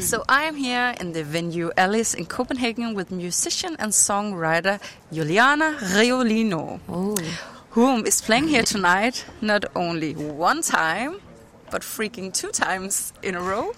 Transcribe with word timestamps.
so 0.00 0.24
I 0.28 0.44
am 0.44 0.56
here 0.56 0.94
in 1.00 1.12
the 1.12 1.24
venue 1.24 1.70
Alice 1.76 2.14
in 2.14 2.26
Copenhagen 2.26 2.94
with 2.94 3.10
musician 3.10 3.76
and 3.78 3.92
songwriter 3.92 4.80
Julianna 5.12 5.76
Riolino, 5.96 6.80
oh. 6.88 7.16
whom 7.70 8.06
is 8.06 8.20
playing 8.20 8.48
here 8.48 8.62
tonight 8.62 9.24
not 9.40 9.64
only 9.74 10.14
one 10.14 10.62
time, 10.62 11.20
but 11.70 11.82
freaking 11.82 12.32
two 12.32 12.50
times 12.50 13.12
in 13.22 13.34
a 13.34 13.40
row 13.40 13.72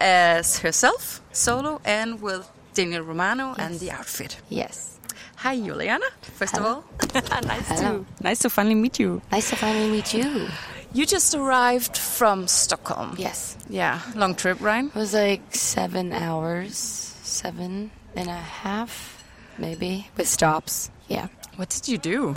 as 0.00 0.58
herself, 0.58 1.20
solo, 1.32 1.80
and 1.84 2.20
with 2.20 2.48
Daniel 2.74 3.02
Romano 3.02 3.54
and 3.58 3.78
the 3.80 3.90
outfit. 3.90 4.36
Yes. 4.48 4.98
Hi, 5.36 5.56
Julianna. 5.56 6.06
First 6.22 6.56
Hello. 6.56 6.84
of 7.12 7.22
all, 7.22 7.40
nice 7.42 7.68
Hello. 7.68 8.04
to 8.04 8.24
nice 8.24 8.38
to 8.40 8.50
finally 8.50 8.74
meet 8.74 8.98
you. 8.98 9.22
Nice 9.30 9.50
to 9.50 9.56
finally 9.56 9.90
meet 9.90 10.12
you. 10.12 10.48
You 10.96 11.04
just 11.04 11.34
arrived 11.34 11.98
from 11.98 12.48
Stockholm. 12.48 13.16
Yes. 13.18 13.58
Yeah, 13.68 14.00
long 14.14 14.34
trip, 14.34 14.62
right? 14.62 14.86
It 14.86 14.94
was 14.94 15.12
like 15.12 15.54
seven 15.54 16.10
hours, 16.10 16.78
seven 17.22 17.90
and 18.14 18.30
a 18.30 18.32
half, 18.32 19.22
maybe, 19.58 20.08
with 20.16 20.26
stops. 20.26 20.90
Yeah. 21.08 21.28
What 21.56 21.68
did 21.68 21.86
you 21.86 21.98
do? 21.98 22.34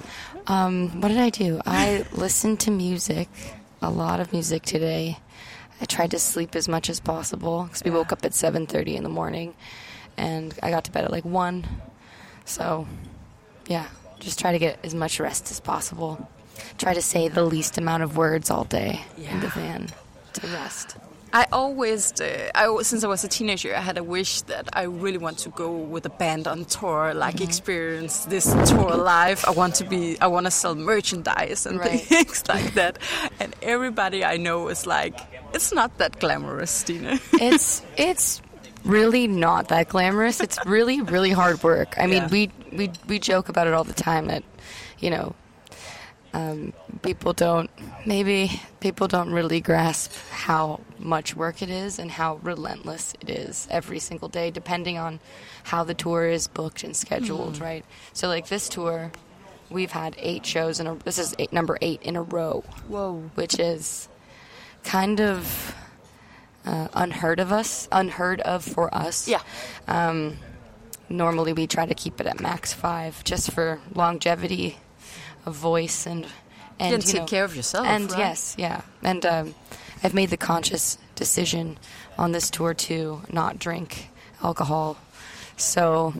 Um, 0.48 1.00
what 1.00 1.08
did 1.08 1.20
I 1.20 1.30
do? 1.30 1.62
I 1.66 2.06
listened 2.12 2.60
to 2.62 2.72
music, 2.72 3.30
a 3.82 3.90
lot 3.90 4.20
of 4.20 4.34
music 4.34 4.64
today. 4.64 5.20
I 5.80 5.86
tried 5.86 6.12
to 6.12 6.20
sleep 6.20 6.54
as 6.54 6.68
much 6.68 6.90
as 6.90 7.00
possible 7.00 7.64
because 7.64 7.82
we 7.86 7.92
Yeah. 7.92 7.96
woke 7.98 8.12
up 8.12 8.26
at 8.26 8.34
7.30 8.34 8.96
in 8.98 9.04
the 9.04 9.10
morning 9.10 9.54
and 10.18 10.54
I 10.62 10.70
got 10.70 10.84
to 10.84 10.92
bed 10.92 11.06
at 11.06 11.12
like 11.12 11.24
1. 11.24 11.66
So, 12.44 12.88
yeah, 13.68 13.88
just 14.20 14.38
try 14.38 14.52
to 14.52 14.60
get 14.60 14.80
as 14.84 14.94
much 14.94 15.18
rest 15.22 15.50
as 15.50 15.62
possible. 15.62 16.28
Try 16.78 16.94
to 16.94 17.02
say 17.02 17.28
the 17.28 17.44
least 17.44 17.78
amount 17.78 18.04
of 18.04 18.18
words 18.18 18.50
all 18.50 18.64
day 18.66 19.02
in 19.18 19.40
the 19.40 19.48
van 19.50 19.88
to 20.34 20.48
rest. 20.48 20.98
I 21.32 21.46
always, 21.52 22.20
uh, 22.20 22.50
I 22.56 22.82
since 22.82 23.04
I 23.04 23.08
was 23.08 23.24
a 23.24 23.28
teenager, 23.28 23.76
I 23.76 23.82
had 23.82 24.00
a 24.00 24.04
wish 24.04 24.42
that 24.44 24.68
I 24.74 24.84
really 24.84 25.20
want 25.20 25.38
to 25.40 25.50
go 25.50 25.70
with 25.72 26.04
a 26.08 26.10
band 26.10 26.48
on 26.48 26.66
tour, 26.66 27.14
like 27.14 27.36
Mm-hmm. 27.36 27.44
experience 27.44 28.26
this 28.26 28.46
tour 28.68 28.96
life. 28.98 29.48
I 29.48 29.52
want 29.52 29.76
to 29.76 29.84
be, 29.84 30.20
I 30.20 30.26
want 30.26 30.48
to 30.48 30.52
sell 30.52 30.74
merchandise 30.74 31.68
and 31.68 31.78
Right. 31.80 32.02
things 32.16 32.44
like 32.50 32.74
that. 32.74 32.98
And 33.40 33.56
everybody 33.62 34.26
I 34.26 34.38
know 34.38 34.70
is 34.70 34.88
like, 34.88 35.20
it's 35.54 35.72
not 35.72 35.96
that 36.00 36.20
glamorous, 36.20 36.72
Stine. 36.72 37.20
it's 37.34 37.84
it's 37.96 38.42
really 38.84 39.28
not 39.28 39.68
that 39.68 39.90
glamorous. 39.90 40.40
It's 40.42 40.58
really 40.66 41.02
really 41.02 41.32
hard 41.32 41.62
work. 41.62 41.94
I 42.00 42.08
mean, 42.08 42.24
Yeah. 42.24 42.28
we 42.30 42.50
we 42.74 42.90
we 43.08 43.20
joke 43.20 43.50
about 43.50 43.68
it 43.68 43.74
all 43.76 43.84
the 43.84 43.94
time 43.94 44.26
that 44.28 44.44
you 44.98 45.12
know 45.12 45.36
um, 46.34 46.74
people 47.02 47.34
don't 47.34 47.70
maybe 48.06 48.62
people 48.80 49.08
don't 49.08 49.32
really 49.32 49.62
grasp 49.62 50.14
how 50.32 50.82
much 51.00 51.36
work 51.36 51.62
it 51.62 51.70
is 51.70 51.98
and 51.98 52.12
how 52.12 52.40
relentless 52.44 53.14
it 53.22 53.30
is 53.30 53.68
every 53.72 54.00
single 54.00 54.28
day, 54.28 54.52
depending 54.52 54.98
on 54.98 55.20
how 55.64 55.84
the 55.84 55.94
tour 55.94 56.28
is 56.28 56.48
booked 56.48 56.84
and 56.84 56.96
scheduled. 56.96 57.60
Right. 57.60 57.86
So 58.14 58.28
like 58.28 58.48
this 58.48 58.70
tour. 58.70 59.12
We've 59.72 59.92
had 59.92 60.16
eight 60.18 60.48
shows 60.48 60.80
in 60.80 60.88
a. 60.88 60.96
This 60.96 61.20
is 61.20 61.36
eight, 61.38 61.54
number 61.54 61.78
eight 61.80 62.02
in 62.02 62.16
a 62.16 62.24
row 62.24 62.64
Whoa. 62.88 63.30
which 63.36 63.60
is 63.60 64.10
kind 64.84 65.22
of 65.22 65.76
uh, 66.66 66.88
unheard 66.94 67.40
of 67.40 67.52
us, 67.52 67.88
unheard 67.92 68.42
of 68.42 68.64
for 68.66 68.94
us. 68.94 69.28
Yeah. 69.28 69.42
Um, 69.88 70.38
normally, 71.08 71.54
we 71.54 71.68
try 71.68 71.86
to 71.86 71.94
keep 71.94 72.20
it 72.20 72.26
at 72.26 72.40
max 72.40 72.74
five, 72.74 73.24
just 73.24 73.52
for 73.52 73.80
longevity 73.94 74.80
of 75.46 75.56
voice 75.56 76.06
and 76.06 76.26
and 76.80 77.02
can 77.02 77.08
you 77.08 77.14
take 77.14 77.22
know, 77.22 77.26
care 77.28 77.44
of 77.44 77.56
yourself, 77.56 77.86
And 77.86 78.10
right? 78.12 78.20
yes, 78.20 78.56
yeah, 78.58 78.82
and 79.04 79.26
um, 79.26 79.56
I've 80.02 80.14
made 80.14 80.30
the 80.30 80.38
conscious 80.38 80.98
decision 81.16 81.78
on 82.18 82.32
this 82.32 82.50
tour 82.50 82.74
to 82.74 83.22
not 83.32 83.60
drink 83.60 84.10
alcohol, 84.42 84.98
so. 85.58 86.14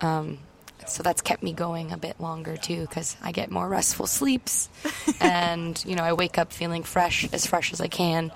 Um, 0.00 0.38
so 0.86 1.02
that's 1.04 1.20
kept 1.20 1.42
me 1.42 1.52
going 1.52 1.92
a 1.92 1.96
bit 1.98 2.18
longer 2.20 2.56
too 2.56 2.80
because 2.80 3.16
I 3.22 3.30
get 3.30 3.50
more 3.50 3.68
restful 3.68 4.06
sleeps, 4.06 4.68
and 5.20 5.80
you 5.86 5.94
know 5.94 6.02
I 6.02 6.14
wake 6.14 6.36
up 6.38 6.52
feeling 6.52 6.82
fresh, 6.82 7.28
as 7.32 7.46
fresh 7.46 7.72
as 7.72 7.80
I 7.80 7.86
can, 7.86 8.32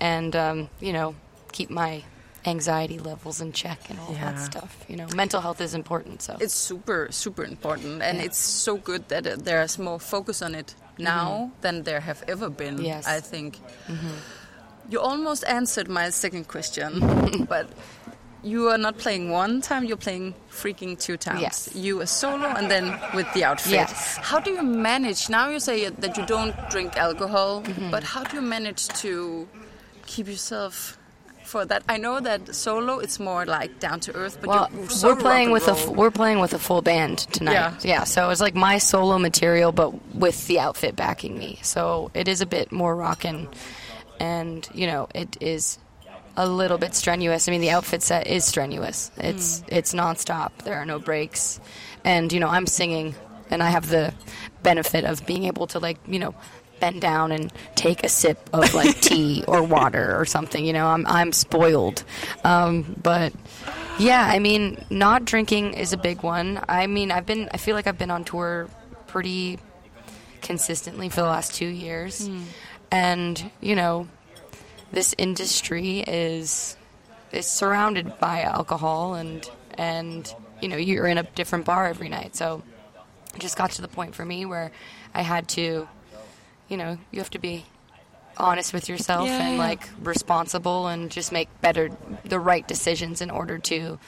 and 0.00 0.34
um, 0.34 0.70
you 0.80 0.92
know 0.94 1.16
keep 1.52 1.68
my 1.70 2.04
anxiety 2.48 2.98
levels 2.98 3.40
in 3.40 3.52
check 3.52 3.78
and 3.90 3.98
all 4.00 4.12
Yeah. 4.12 4.32
that 4.32 4.40
stuff. 4.40 4.70
You 4.88 4.96
know, 4.96 5.06
mental 5.14 5.40
health 5.40 5.60
is 5.60 5.74
important. 5.74 6.22
So 6.22 6.36
It's 6.40 6.54
super, 6.54 7.08
super 7.10 7.44
important, 7.44 8.02
and 8.02 8.18
Yeah. 8.18 8.24
it's 8.26 8.38
so 8.38 8.76
good 8.76 9.02
that 9.08 9.26
uh, 9.26 9.36
there's 9.48 9.78
more 9.78 10.00
focus 10.00 10.42
on 10.42 10.54
it 10.54 10.74
now 10.98 11.50
than 11.60 11.82
there 11.84 12.00
have 12.00 12.22
ever 12.28 12.48
been. 12.50 12.74
Mm-hmm. 12.76 12.84
Yes. 12.94 13.06
I 13.06 13.20
think. 13.20 13.58
You 14.90 15.00
almost 15.00 15.44
answered 15.46 15.88
my 15.88 16.10
second 16.10 16.48
question, 16.48 17.44
but 17.48 17.66
you 18.42 18.68
are 18.70 18.78
not 18.78 18.96
playing 18.96 19.30
one 19.30 19.60
time. 19.60 19.84
You're 19.84 19.98
playing 20.00 20.34
freaking 20.50 20.98
two 20.98 21.16
times. 21.18 21.42
Yes. 21.42 21.68
You 21.74 22.00
a 22.00 22.06
solo, 22.06 22.46
and 22.58 22.70
then 22.70 22.98
with 23.14 23.26
the 23.34 23.44
outfit. 23.44 23.72
Yes. 23.72 24.16
How 24.22 24.40
do 24.40 24.50
you 24.50 24.62
manage? 24.62 25.28
Now 25.28 25.50
you 25.50 25.60
say 25.60 25.90
that 25.90 26.16
you 26.16 26.24
don't 26.26 26.54
drink 26.70 26.96
alcohol, 26.96 27.62
Mm-hmm. 27.62 27.90
but 27.90 28.02
how 28.02 28.22
do 28.24 28.36
you 28.36 28.42
manage 28.42 28.88
to 29.02 29.46
keep 30.06 30.26
yourself? 30.26 30.96
For 31.48 31.64
that, 31.64 31.82
I 31.88 31.96
know 31.96 32.20
that 32.20 32.54
solo 32.54 32.98
it's 32.98 33.18
more 33.18 33.46
like 33.46 33.80
down 33.80 34.00
to 34.00 34.14
earth, 34.14 34.36
but 34.38 34.48
well, 34.48 34.88
so 34.90 35.08
we're 35.08 35.16
playing 35.16 35.50
with 35.50 35.66
and 35.66 35.78
a 35.78 35.80
f- 35.80 35.88
we're 35.88 36.10
playing 36.10 36.40
with 36.40 36.52
a 36.52 36.58
full 36.58 36.82
band 36.82 37.20
tonight. 37.20 37.54
Yeah. 37.54 37.74
yeah, 37.82 38.04
So 38.04 38.22
it 38.22 38.28
was 38.28 38.42
like 38.42 38.54
my 38.54 38.76
solo 38.76 39.18
material, 39.18 39.72
but 39.72 40.14
with 40.14 40.46
the 40.46 40.60
outfit 40.60 40.94
backing 40.94 41.38
me. 41.38 41.58
So 41.62 42.10
it 42.12 42.28
is 42.28 42.42
a 42.42 42.46
bit 42.46 42.70
more 42.70 42.94
rockin', 42.94 43.48
and 44.20 44.68
you 44.74 44.86
know 44.86 45.08
it 45.14 45.38
is 45.40 45.78
a 46.36 46.46
little 46.46 46.76
bit 46.76 46.94
strenuous. 46.94 47.48
I 47.48 47.52
mean, 47.52 47.62
the 47.62 47.70
outfit 47.70 48.02
set 48.02 48.26
is 48.26 48.44
strenuous. 48.44 49.10
It's 49.16 49.60
mm. 49.60 49.64
it's 49.68 49.94
nonstop. 49.94 50.50
There 50.64 50.76
are 50.76 50.84
no 50.84 50.98
breaks, 50.98 51.60
and 52.04 52.30
you 52.30 52.40
know 52.40 52.48
I'm 52.48 52.66
singing, 52.66 53.14
and 53.48 53.62
I 53.62 53.70
have 53.70 53.88
the 53.88 54.12
benefit 54.62 55.04
of 55.04 55.24
being 55.24 55.44
able 55.44 55.66
to 55.68 55.78
like 55.78 55.96
you 56.06 56.18
know 56.18 56.34
bend 56.80 57.00
down 57.00 57.32
and 57.32 57.52
take 57.74 58.04
a 58.04 58.08
sip 58.08 58.48
of 58.52 58.74
like 58.74 59.00
tea 59.00 59.44
or 59.46 59.62
water 59.62 60.18
or 60.18 60.24
something. 60.24 60.64
You 60.64 60.72
know, 60.72 60.86
I'm 60.86 61.06
I'm 61.06 61.32
spoiled, 61.32 62.04
um, 62.44 62.96
but. 63.02 63.32
Yeah, 64.00 64.24
I 64.24 64.38
mean, 64.38 64.84
not 64.90 65.24
drinking 65.24 65.74
is 65.74 65.92
a 65.92 65.96
big 65.96 66.22
one. 66.22 66.60
I 66.68 66.86
mean, 66.86 67.10
I've 67.10 67.26
been, 67.26 67.48
I 67.52 67.56
feel 67.56 67.74
like 67.74 67.88
I've 67.88 67.98
been 67.98 68.12
on 68.12 68.22
tour 68.22 68.68
pretty 69.08 69.58
consistently 70.40 71.08
for 71.08 71.20
the 71.20 71.26
last 71.26 71.52
two 71.52 71.66
years. 71.66 72.30
And, 72.92 73.50
you 73.60 73.74
know, 73.74 74.06
this 74.92 75.14
industry 75.18 76.00
is 76.00 76.76
is 77.30 77.46
surrounded 77.46 78.18
by 78.18 78.42
alcohol 78.42 79.14
and 79.14 79.48
and 79.76 80.34
you 80.60 80.68
know, 80.68 80.76
you're 80.76 81.06
in 81.06 81.18
a 81.18 81.22
different 81.22 81.64
bar 81.64 81.86
every 81.86 82.08
night. 82.08 82.34
So 82.34 82.62
it 83.34 83.40
just 83.40 83.56
got 83.56 83.70
to 83.72 83.82
the 83.82 83.88
point 83.88 84.14
for 84.14 84.24
me 84.24 84.44
where 84.44 84.72
I 85.14 85.22
had 85.22 85.48
to 85.50 85.88
you 86.68 86.76
know, 86.76 86.98
you 87.10 87.18
have 87.18 87.30
to 87.30 87.38
be 87.38 87.64
honest 88.36 88.72
with 88.72 88.88
yourself 88.88 89.26
Yeah, 89.26 89.40
and 89.42 89.52
yeah. 89.56 89.58
like 89.58 89.88
responsible 90.00 90.86
and 90.86 91.10
just 91.10 91.32
make 91.32 91.48
better 91.60 91.90
the 92.24 92.38
right 92.38 92.66
decisions 92.68 93.20
in 93.20 93.30
order 93.30 93.58
to 93.58 93.98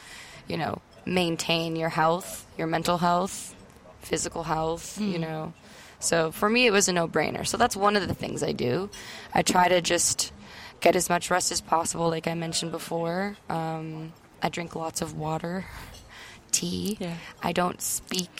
you 0.46 0.56
know 0.56 0.80
maintain 1.04 1.74
your 1.74 1.88
health 1.88 2.46
your 2.56 2.68
mental 2.68 2.98
health 2.98 3.56
physical 4.02 4.44
health 4.44 5.00
you 5.00 5.18
know. 5.18 5.52
So 5.98 6.30
for 6.30 6.48
me 6.48 6.66
it 6.66 6.70
was 6.72 6.88
a 6.88 6.92
no-brainer. 6.92 7.44
So 7.46 7.56
that's 7.56 7.74
one 7.76 7.96
of 7.96 8.06
the 8.06 8.14
things 8.14 8.42
i 8.44 8.52
do. 8.52 8.88
I 9.34 9.42
try 9.42 9.68
to 9.68 9.80
just 9.80 10.32
get 10.80 10.94
as 10.96 11.08
much 11.10 11.28
rest 11.30 11.50
as 11.52 11.60
possible 11.60 12.08
like 12.08 12.28
i 12.28 12.34
mentioned 12.34 12.70
before. 12.70 13.36
Um, 13.48 14.12
i 14.42 14.48
drink 14.48 14.76
lots 14.76 15.02
of 15.02 15.16
water 15.16 15.64
tea. 16.52 16.96
Yeah. 17.00 17.16
i 17.42 17.52
don't 17.52 17.82
speak 17.82 18.30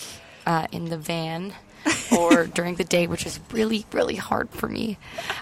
uh, 0.47 0.67
in 0.73 0.85
the 0.87 0.97
van 0.99 1.53
or 2.19 2.47
during 2.47 2.75
the 2.77 2.85
day, 2.85 3.07
which 3.07 3.25
is 3.27 3.41
really, 3.53 3.87
really 3.93 4.17
hard 4.17 4.51
for 4.51 4.69
me 4.69 4.99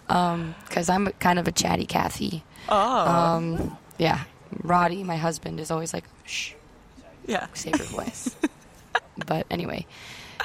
because 0.06 0.88
I'm 0.88 1.08
kind 1.18 1.38
of 1.38 1.48
a 1.48 1.52
chatty 1.52 1.86
Cathy. 1.86 2.44
Oh, 2.68 3.08
Um, 3.08 3.76
yeah, 3.98 4.24
Roddy, 4.62 5.02
my 5.02 5.16
husband, 5.16 5.58
is 5.60 5.70
always 5.70 5.92
like, 5.92 6.04
"Shh, 6.24 6.52
yeah. 7.26 7.46
save 7.54 7.76
your 7.78 7.86
voice." 7.86 8.36
but 9.26 9.46
anyway, 9.50 9.86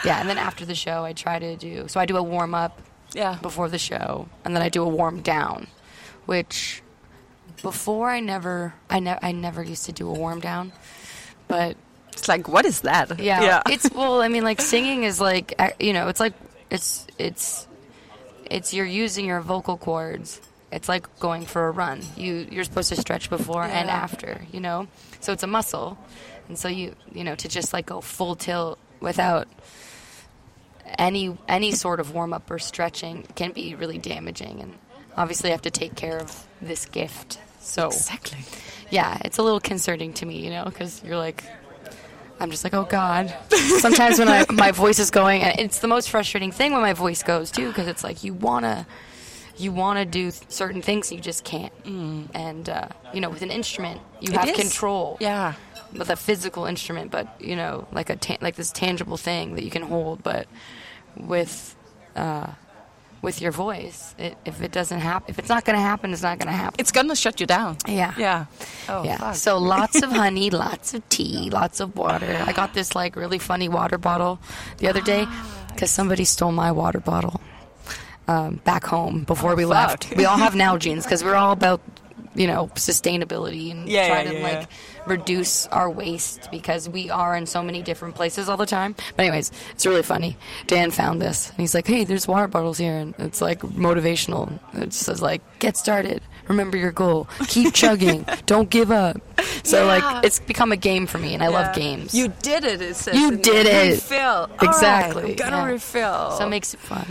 yeah. 0.03 0.19
And 0.19 0.27
then 0.29 0.37
after 0.37 0.65
the 0.65 0.75
show, 0.75 1.03
I 1.03 1.13
try 1.13 1.37
to 1.39 1.55
do 1.55 1.87
so. 1.87 1.99
I 1.99 2.05
do 2.05 2.17
a 2.17 2.23
warm 2.23 2.55
up 2.55 2.79
Yeah. 3.13 3.37
before 3.41 3.69
the 3.69 3.77
show, 3.77 4.27
and 4.43 4.55
then 4.55 4.63
I 4.63 4.69
do 4.69 4.81
a 4.83 4.87
warm 4.87 5.21
down, 5.21 5.67
which 6.25 6.81
before 7.61 8.09
I 8.09 8.19
never, 8.19 8.73
I, 8.89 8.99
ne- 8.99 9.19
I 9.21 9.31
never 9.31 9.61
used 9.63 9.85
to 9.85 9.91
do 9.91 10.09
a 10.09 10.13
warm 10.13 10.39
down, 10.39 10.71
but 11.47 11.77
It's 12.13 12.27
like, 12.27 12.47
what 12.47 12.65
is 12.65 12.81
that? 12.81 13.19
yeah, 13.19 13.61
it's 13.67 13.89
well. 13.93 14.21
I 14.21 14.27
mean, 14.27 14.43
like 14.43 14.61
singing 14.61 15.03
is 15.03 15.19
like 15.19 15.53
uh, 15.59 15.69
you 15.79 15.93
know, 15.93 16.07
it's 16.07 16.19
like 16.19 16.33
it's 16.69 17.05
it's 17.17 17.67
it's 18.49 18.73
you're 18.73 18.85
using 18.85 19.25
your 19.25 19.41
vocal 19.41 19.77
cords. 19.77 20.41
It's 20.71 20.89
like 20.89 21.19
going 21.19 21.45
for 21.45 21.67
a 21.67 21.71
run. 21.71 22.01
You 22.17 22.47
you're 22.49 22.63
supposed 22.63 22.89
to 22.89 22.95
stretch 22.95 23.29
before 23.29 23.63
and 23.63 23.89
after. 23.89 24.41
You 24.51 24.59
know, 24.59 24.87
so 25.19 25.33
it's 25.33 25.43
a 25.43 25.47
muscle, 25.47 25.97
and 26.47 26.57
so 26.57 26.67
you 26.67 26.95
you 27.11 27.23
know 27.23 27.35
to 27.35 27.47
just 27.47 27.73
like 27.73 27.85
go 27.87 28.01
full 28.01 28.35
tilt 28.35 28.79
without 28.99 29.47
any 30.97 31.37
any 31.47 31.71
sort 31.71 31.99
of 31.99 32.13
warm 32.13 32.33
up 32.33 32.49
or 32.49 32.59
stretching 32.59 33.23
can 33.35 33.51
be 33.51 33.75
really 33.75 33.97
damaging. 33.97 34.61
And 34.61 34.73
obviously, 35.15 35.49
I 35.49 35.53
have 35.53 35.61
to 35.63 35.71
take 35.71 35.95
care 35.95 36.17
of 36.17 36.45
this 36.61 36.85
gift 36.85 37.39
So 37.59 37.87
Exactly. 37.87 38.39
yeah, 38.89 39.17
it's 39.25 39.37
a 39.37 39.43
little 39.43 39.59
concerning 39.59 40.13
to 40.13 40.25
me, 40.25 40.43
you 40.43 40.49
know, 40.49 40.65
because 40.65 41.01
you're 41.03 41.17
like, 41.17 41.43
I'm 42.39 42.51
just 42.51 42.63
like, 42.63 42.73
oh 42.73 42.83
God. 42.85 43.33
Sometimes 43.79 44.19
when 44.19 44.27
I, 44.27 44.45
my 44.51 44.71
voice 44.71 44.99
is 44.99 45.11
going, 45.11 45.41
and 45.41 45.59
it's 45.59 45.79
the 45.79 45.87
most 45.87 46.09
frustrating 46.09 46.51
thing 46.51 46.71
when 46.73 46.81
my 46.81 46.93
voice 46.93 47.23
goes 47.23 47.51
too, 47.51 47.67
because 47.69 47.87
it's 47.87 48.03
like 48.03 48.23
you 48.23 48.33
wanna, 48.33 48.85
you 49.57 49.71
wanna 49.71 50.03
do 50.05 50.31
certain 50.49 50.81
things, 50.81 51.11
you 51.11 51.19
just 51.19 51.43
can't. 51.43 51.71
And 51.85 52.67
uh, 52.69 52.87
you 53.13 53.21
know, 53.21 53.29
with 53.29 53.41
an 53.43 53.51
instrument, 53.51 54.01
you 54.19 54.29
Mm. 54.29 54.33
It 54.33 54.39
have 54.39 54.49
is. 54.49 54.57
control. 54.57 55.17
Yeah. 55.19 55.53
With 55.93 56.09
a 56.09 56.15
physical 56.15 56.65
instrument, 56.65 57.11
but 57.11 57.39
you 57.39 57.55
know, 57.55 57.87
like 57.91 58.09
a 58.09 58.15
ta- 58.15 58.37
like 58.41 58.55
this 58.55 58.71
tangible 58.71 59.15
thing 59.17 59.55
that 59.55 59.63
you 59.63 59.69
can 59.71 59.83
hold, 59.83 60.23
but 60.23 60.47
with. 61.15 61.75
Uh, 62.15 62.47
with 63.23 63.41
your 63.41 63.51
voice, 63.51 64.13
it, 64.19 64.37
if 64.45 64.61
it 64.61 64.71
doesn't 64.71 64.99
happen, 64.99 65.25
if 65.29 65.39
it's 65.39 65.49
not 65.49 65.65
going 65.65 65.75
to 65.77 65.81
happen, 65.81 66.13
it's 66.13 66.21
not 66.21 66.37
going 66.37 66.47
to 66.51 66.53
happen. 66.63 66.75
It's 66.77 66.91
gonna 66.91 67.15
shut 67.15 67.39
you 67.39 67.47
down. 67.47 67.77
Yeah. 67.87 68.13
Yeah. 68.17 68.45
Oh, 68.89 69.03
yeah. 69.03 69.17
fuck. 69.17 69.35
So 69.35 69.57
lots 69.57 70.03
of 70.03 70.11
honey, 70.21 70.49
lots 70.51 70.93
of 70.93 71.01
tea, 71.09 71.49
lots 71.49 71.79
of 71.79 71.95
water. 71.97 72.43
I 72.45 72.51
got 72.53 72.73
this 72.75 72.93
like 72.95 73.15
really 73.15 73.39
funny 73.39 73.67
water 73.69 73.97
bottle 73.97 74.37
the 74.77 74.87
other 74.89 75.01
day 75.01 75.23
Ah, 75.27 75.65
because 75.69 75.89
somebody 75.89 76.25
stole 76.25 76.51
my 76.51 76.71
water 76.71 76.99
bottle 76.99 77.41
um, 78.27 78.61
back 78.63 78.85
home 78.85 79.23
before 79.23 79.55
we 79.55 79.63
fuck. 79.63 79.71
left. 79.71 80.15
We 80.15 80.25
all 80.25 80.37
have 80.37 80.53
Nalgene's 80.53 81.03
because 81.05 81.23
we're 81.23 81.35
all 81.35 81.51
about 81.53 81.81
you 82.35 82.47
know 82.47 82.67
sustainability 82.75 83.71
and 83.71 83.87
Yeah, 83.87 84.07
try 84.07 84.21
yeah, 84.23 84.31
to 84.31 84.37
yeah, 84.37 84.43
like 84.59 84.69
reduce 85.05 85.67
our 85.67 85.89
waste 85.89 86.49
because 86.51 86.87
we 86.87 87.09
are 87.09 87.35
in 87.35 87.45
so 87.45 87.61
many 87.61 87.81
different 87.81 88.15
places 88.15 88.47
all 88.49 88.57
the 88.57 88.65
time. 88.65 88.95
But 89.15 89.23
anyways, 89.25 89.51
it's 89.71 89.85
really 89.85 90.03
funny. 90.03 90.37
Dan 90.67 90.91
found 90.91 91.21
this 91.21 91.49
and 91.49 91.59
he's 91.59 91.75
like, 91.75 91.87
"Hey, 91.87 92.03
there's 92.05 92.27
water 92.27 92.47
bottles 92.47 92.77
here," 92.77 92.97
and 92.97 93.13
it's 93.19 93.41
like 93.41 93.59
motivational. 93.61 94.59
It 94.73 94.93
says 94.93 95.21
like, 95.21 95.41
"Get 95.59 95.77
started. 95.77 96.21
Remember 96.47 96.77
your 96.77 96.91
goal. 96.91 97.27
Keep 97.47 97.73
chugging. 97.81 98.25
Don't 98.45 98.69
give 98.69 98.91
up." 98.91 99.17
So 99.63 99.85
like, 99.85 100.25
it's 100.25 100.39
become 100.39 100.71
a 100.71 100.77
game 100.77 101.05
for 101.07 101.17
me, 101.17 101.33
and 101.33 101.43
I 101.43 101.47
love 101.47 101.75
games. 101.75 102.13
You 102.13 102.29
did 102.41 102.63
it. 102.63 102.81
It 102.81 102.95
says. 102.95 103.15
You 103.15 103.37
did 103.37 103.65
it. 103.67 103.91
Refill. 103.95 104.49
Exactly, 104.61 105.23
Right, 105.23 105.37
gonna 105.37 105.71
refill. 105.71 106.31
so 106.31 106.45
it 106.45 106.49
makes 106.49 106.73
it 106.73 106.79
fun. 106.79 107.05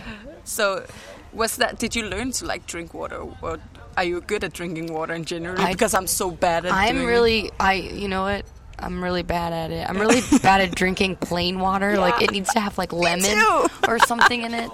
So, 0.44 0.84
was 1.32 1.56
that? 1.56 1.78
Did 1.78 1.94
you 1.96 2.04
learn 2.04 2.32
to 2.32 2.46
like 2.46 2.66
drink 2.66 2.92
water, 2.94 3.24
or 3.40 3.58
are 3.96 4.04
you 4.04 4.20
good 4.20 4.44
at 4.44 4.52
drinking 4.52 4.92
water 4.92 5.14
in 5.14 5.24
general? 5.24 5.60
I- 5.60 5.72
because 5.72 5.94
I'm 5.94 6.06
so 6.06 6.30
bad 6.30 6.64
at. 6.66 6.72
I'm 6.72 7.04
really, 7.04 7.50
I, 7.60 7.74
you 7.74 8.08
know 8.08 8.22
what? 8.22 8.44
I'm 8.78 9.02
really 9.02 9.22
bad 9.22 9.52
at 9.52 9.70
it. 9.70 9.88
I'm 9.88 9.96
really 9.98 10.20
bad 10.42 10.60
at 10.60 10.74
drinking 10.74 11.16
plain 11.16 11.60
water. 11.60 11.96
Like 11.98 12.20
it 12.22 12.32
needs 12.32 12.52
to 12.54 12.60
have 12.60 12.76
like 12.78 12.92
lemon 12.92 13.38
or 13.86 13.98
something 14.00 14.42
in 14.42 14.54
it. 14.54 14.70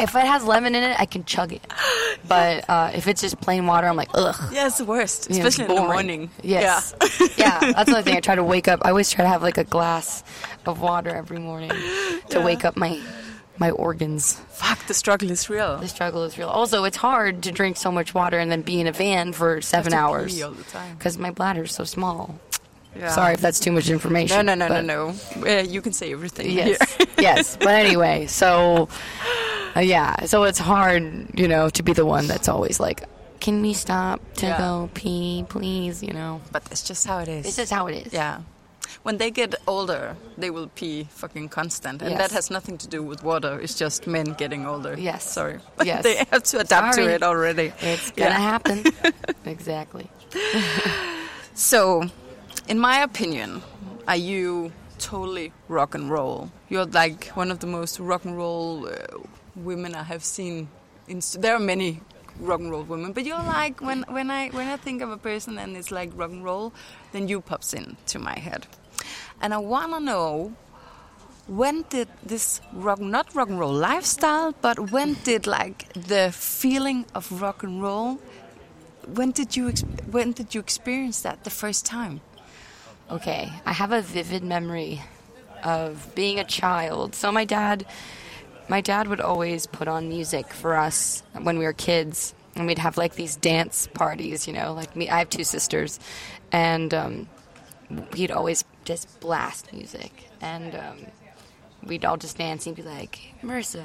If 0.00 0.14
it 0.14 0.24
has 0.24 0.44
lemon 0.44 0.74
in 0.76 0.82
it, 0.84 0.98
I 0.98 1.06
can 1.06 1.24
chug 1.24 1.52
it. 1.52 1.66
But 2.26 2.68
uh, 2.68 2.90
if 2.92 3.06
it's 3.08 3.22
just 3.22 3.40
plain 3.40 3.66
water, 3.66 3.86
I'm 3.86 3.96
like, 3.96 4.10
ugh. 4.12 4.34
Yeah, 4.52 4.66
it's 4.66 4.76
the 4.78 4.84
worst, 4.84 5.30
You 5.30 5.38
know, 5.40 5.46
especially 5.46 5.74
in 5.74 5.80
the 5.80 5.86
morning. 5.88 6.30
Yes. 6.42 6.94
Yeah. 7.00 7.26
Yeah. 7.38 7.72
that's 7.72 7.88
another 7.88 8.02
thing. 8.02 8.16
I 8.16 8.20
try 8.28 8.34
to 8.34 8.44
wake 8.44 8.68
up. 8.68 8.80
I 8.84 8.90
always 8.90 9.10
try 9.10 9.22
to 9.24 9.28
have 9.28 9.42
like 9.42 9.56
a 9.56 9.64
glass 9.64 10.22
of 10.66 10.80
water 10.80 11.08
every 11.08 11.38
morning 11.38 11.70
to 12.30 12.40
wake 12.40 12.64
up 12.66 12.76
my 12.76 13.00
my 13.58 13.70
organs. 13.70 14.34
Fuck, 14.50 14.86
the 14.86 14.94
struggle 14.94 15.30
is 15.30 15.48
real. 15.50 15.78
The 15.78 15.88
struggle 15.88 16.24
is 16.24 16.38
real. 16.38 16.48
Also, 16.48 16.84
it's 16.84 16.96
hard 16.96 17.42
to 17.44 17.52
drink 17.52 17.76
so 17.76 17.90
much 17.92 18.14
water 18.14 18.38
and 18.38 18.50
then 18.50 18.62
be 18.62 18.80
in 18.80 18.86
a 18.86 18.92
van 18.92 19.32
for 19.32 19.60
seven 19.60 19.92
to 19.92 19.98
hours 19.98 20.34
pee 20.34 20.42
all 20.42 20.52
the 20.52 20.62
time. 20.64 20.96
because 20.96 21.18
my 21.18 21.30
bladder's 21.30 21.74
so 21.74 21.84
small. 21.84 22.38
Yeah. 22.96 23.10
Sorry 23.10 23.34
if 23.34 23.40
that's 23.40 23.60
too 23.60 23.70
much 23.70 23.88
information. 23.90 24.44
No, 24.46 24.54
no, 24.54 24.66
no, 24.68 24.80
no, 24.80 25.14
no. 25.40 25.48
Uh, 25.48 25.62
you 25.62 25.80
can 25.82 25.92
say 25.92 26.12
everything. 26.12 26.50
Yes, 26.50 26.78
yes. 27.18 27.56
But 27.56 27.68
anyway, 27.68 28.26
so 28.26 28.88
uh, 29.76 29.80
yeah, 29.80 30.24
so 30.24 30.44
it's 30.44 30.58
hard, 30.58 31.02
you 31.38 31.46
know, 31.46 31.68
to 31.70 31.82
be 31.82 31.92
the 31.92 32.06
one 32.06 32.26
that's 32.26 32.48
always 32.48 32.80
like, 32.80 33.04
"Can 33.40 33.62
we 33.62 33.72
stop 33.74 34.20
to 34.36 34.46
Yeah. 34.46 34.58
go 34.58 34.90
pee, 34.94 35.44
please?" 35.48 36.02
You 36.02 36.12
know, 36.12 36.40
But 36.50 36.64
that's 36.64 36.82
just 36.82 37.06
how 37.06 37.18
it 37.18 37.28
is. 37.28 37.44
this 37.44 37.58
is 37.58 37.70
how 37.70 37.86
it 37.86 38.06
is. 38.06 38.12
Yeah. 38.12 38.40
When 39.02 39.18
they 39.18 39.30
get 39.30 39.54
older, 39.66 40.16
they 40.36 40.50
will 40.50 40.68
pee 40.74 41.08
fucking 41.10 41.48
constant, 41.50 42.02
and 42.02 42.10
Yes. 42.10 42.18
that 42.20 42.30
has 42.34 42.50
nothing 42.50 42.78
to 42.78 42.88
do 42.88 43.02
with 43.02 43.22
water. 43.22 43.60
It's 43.60 43.74
just 43.74 44.06
men 44.06 44.34
getting 44.38 44.66
older. 44.66 44.94
Yes. 44.98 45.24
Sorry. 45.32 45.58
Yes. 45.84 46.02
they 46.02 46.16
have 46.30 46.42
to 46.42 46.60
adapt 46.60 46.94
Sorry. 46.94 47.06
to 47.06 47.14
it 47.14 47.22
already. 47.22 47.72
It's 47.80 48.10
gonna 48.12 48.30
Yeah. 48.30 48.50
happen. 48.52 48.84
exactly. 49.44 50.06
So, 51.54 52.04
in 52.68 52.78
my 52.78 52.98
opinion, 53.02 53.62
are 54.06 54.16
you 54.16 54.72
totally 54.98 55.52
rock 55.68 55.94
and 55.94 56.10
roll? 56.10 56.50
You're 56.68 56.86
like 56.86 57.26
one 57.34 57.50
of 57.50 57.58
the 57.58 57.66
most 57.66 57.98
rock 57.98 58.24
and 58.24 58.36
roll 58.36 58.86
uh, 58.88 58.92
women 59.56 59.94
I 59.94 60.04
have 60.04 60.22
seen. 60.22 60.68
In, 61.08 61.20
there 61.40 61.54
are 61.56 61.58
many 61.60 62.00
rock 62.38 62.60
and 62.60 62.70
roll 62.70 62.84
women, 62.84 63.12
but 63.12 63.24
you're 63.24 63.42
like 63.42 63.80
when 63.80 64.04
when 64.08 64.30
I 64.30 64.50
when 64.50 64.68
I 64.68 64.76
think 64.76 65.02
of 65.02 65.10
a 65.10 65.16
person 65.16 65.58
and 65.58 65.76
it's 65.76 65.90
like 65.90 66.10
rock 66.14 66.30
and 66.30 66.44
roll, 66.44 66.72
then 67.12 67.28
you 67.28 67.40
pops 67.40 67.74
in 67.74 67.96
to 68.06 68.18
my 68.18 68.38
head, 68.38 68.66
and 69.40 69.54
I 69.54 69.58
wanna 69.58 70.00
know. 70.00 70.52
When 71.46 71.86
did 71.88 72.08
this 72.22 72.60
rock, 72.74 73.00
not 73.00 73.34
rock 73.34 73.48
and 73.48 73.58
roll 73.58 73.72
lifestyle, 73.72 74.52
but 74.60 74.92
when 74.92 75.14
did 75.24 75.46
like 75.46 75.90
the 75.94 76.30
feeling 76.30 77.06
of 77.14 77.40
rock 77.40 77.62
and 77.62 77.80
roll 77.80 78.20
when 79.14 79.30
did 79.30 79.56
you 79.56 79.70
when 80.10 80.32
did 80.32 80.54
you 80.54 80.60
experience 80.60 81.22
that 81.22 81.44
the 81.44 81.50
first 81.50 81.86
time? 81.86 82.20
Okay, 83.10 83.50
I 83.64 83.72
have 83.72 83.92
a 83.92 84.02
vivid 84.02 84.44
memory 84.44 85.00
of 85.64 86.14
being 86.14 86.38
a 86.38 86.44
child. 86.44 87.14
So 87.14 87.32
my 87.32 87.44
dad, 87.44 87.86
my 88.68 88.80
dad 88.80 89.08
would 89.08 89.20
always 89.20 89.66
put 89.66 89.88
on 89.88 90.08
music 90.08 90.52
for 90.52 90.76
us 90.76 91.22
when 91.40 91.58
we 91.58 91.64
were 91.64 91.72
kids, 91.72 92.34
and 92.58 92.66
we'd 92.66 92.78
have 92.78 92.96
like 92.96 93.14
these 93.14 93.36
dance 93.36 93.88
parties. 93.94 94.46
You 94.46 94.52
know, 94.52 94.72
like 94.74 94.94
me. 94.96 95.08
I 95.08 95.18
have 95.18 95.30
two 95.30 95.44
sisters, 95.44 95.98
and 96.52 96.92
um, 96.92 97.28
he'd 98.14 98.30
always 98.30 98.64
just 98.84 99.20
blast 99.20 99.72
music, 99.72 100.28
and 100.40 100.74
um, 100.74 100.98
we'd 101.84 102.04
all 102.04 102.16
just 102.16 102.38
dance. 102.38 102.66
And 102.66 102.76
he'd 102.76 102.82
be 102.82 102.88
like, 102.88 103.18
"Marissa, 103.42 103.84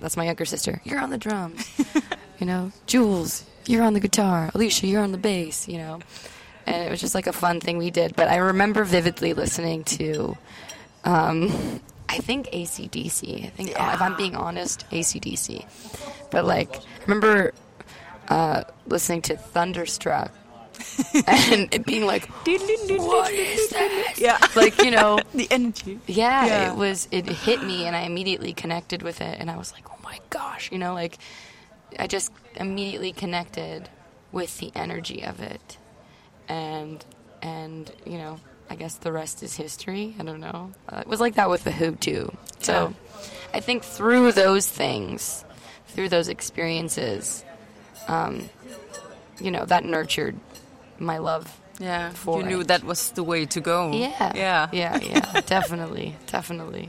that's 0.00 0.16
my 0.16 0.24
younger 0.24 0.44
sister. 0.44 0.80
You're 0.84 1.00
on 1.00 1.10
the 1.10 1.18
drums. 1.18 1.66
you 2.38 2.46
know, 2.46 2.72
Jules, 2.86 3.44
you're 3.66 3.82
on 3.82 3.94
the 3.94 4.00
guitar. 4.00 4.50
Alicia, 4.54 4.86
you're 4.86 5.02
on 5.02 5.12
the 5.12 5.18
bass. 5.18 5.68
You 5.68 5.78
know." 5.78 6.00
and 6.68 6.86
it 6.86 6.90
was 6.90 7.00
just 7.00 7.14
like 7.14 7.26
a 7.26 7.32
fun 7.32 7.60
thing 7.60 7.78
we 7.78 7.90
did. 7.90 8.14
But 8.14 8.28
I 8.28 8.36
remember 8.36 8.84
vividly 8.84 9.32
listening 9.32 9.84
to, 9.84 10.36
um, 11.04 11.80
I 12.08 12.18
think 12.18 12.48
ACDC. 12.48 13.46
I 13.46 13.48
think, 13.48 13.70
if 13.70 14.02
I'm 14.02 14.16
being 14.16 14.36
honest, 14.36 14.84
ACDC. 14.90 15.64
But 16.30 16.44
like, 16.44 16.76
I 16.76 17.02
remember 17.06 17.54
uh, 18.28 18.64
listening 18.86 19.22
to 19.22 19.36
Thunderstruck. 19.36 20.32
and 21.26 21.74
it 21.74 21.84
being 21.84 22.06
like, 22.06 22.28
what 22.46 23.32
is 23.32 23.68
this? 23.70 24.20
Yeah. 24.20 24.38
Like, 24.54 24.80
you 24.82 24.92
know, 24.92 25.18
The 25.34 25.48
energy. 25.50 25.98
yeah, 26.06 26.46
Yeah. 26.46 26.72
it 26.72 26.76
was, 26.76 27.08
it 27.10 27.26
hit 27.26 27.62
me 27.64 27.84
and 27.86 27.96
I 27.96 28.02
immediately 28.02 28.52
connected 28.52 29.02
with 29.02 29.20
it. 29.20 29.40
And 29.40 29.50
I 29.50 29.56
was 29.56 29.72
like, 29.72 29.90
oh 29.90 29.98
my 30.04 30.20
gosh, 30.30 30.70
you 30.70 30.78
know, 30.78 30.94
like, 30.94 31.18
I 31.98 32.06
just 32.06 32.30
immediately 32.54 33.12
connected 33.12 33.88
with 34.30 34.56
the 34.58 34.70
energy 34.74 35.24
of 35.24 35.40
it 35.40 35.78
and 36.48 37.04
and 37.42 37.90
you 38.04 38.18
know 38.18 38.38
i 38.68 38.74
guess 38.74 38.94
the 38.96 39.10
rest 39.12 39.42
is 39.42 39.54
history 39.56 40.14
i 40.18 40.22
don't 40.22 40.40
know 40.40 40.70
uh, 40.90 40.98
it 41.00 41.06
was 41.06 41.18
like 41.20 41.34
that 41.36 41.48
with 41.48 41.62
the 41.64 41.70
who 41.70 41.92
too 41.92 42.30
so 42.58 42.92
i 43.54 43.60
think 43.60 43.82
through 43.82 44.32
those 44.32 44.66
things 44.66 45.44
through 45.88 46.08
those 46.10 46.28
experiences 46.28 47.42
um, 48.08 48.48
you 49.40 49.50
know 49.50 49.64
that 49.64 49.84
nurtured 49.84 50.36
my 50.98 51.18
love 51.18 51.46
Yeah, 51.80 52.10
For 52.10 52.40
you 52.40 52.46
knew 52.46 52.60
it. 52.60 52.68
that 52.68 52.82
was 52.82 53.12
the 53.12 53.22
way 53.22 53.46
to 53.46 53.60
go. 53.60 53.92
yeah 53.92 54.32
yeah, 54.34 54.68
yeah 54.72 54.98
yeah 54.98 55.40
definitely 55.46 56.16
definitely 56.26 56.88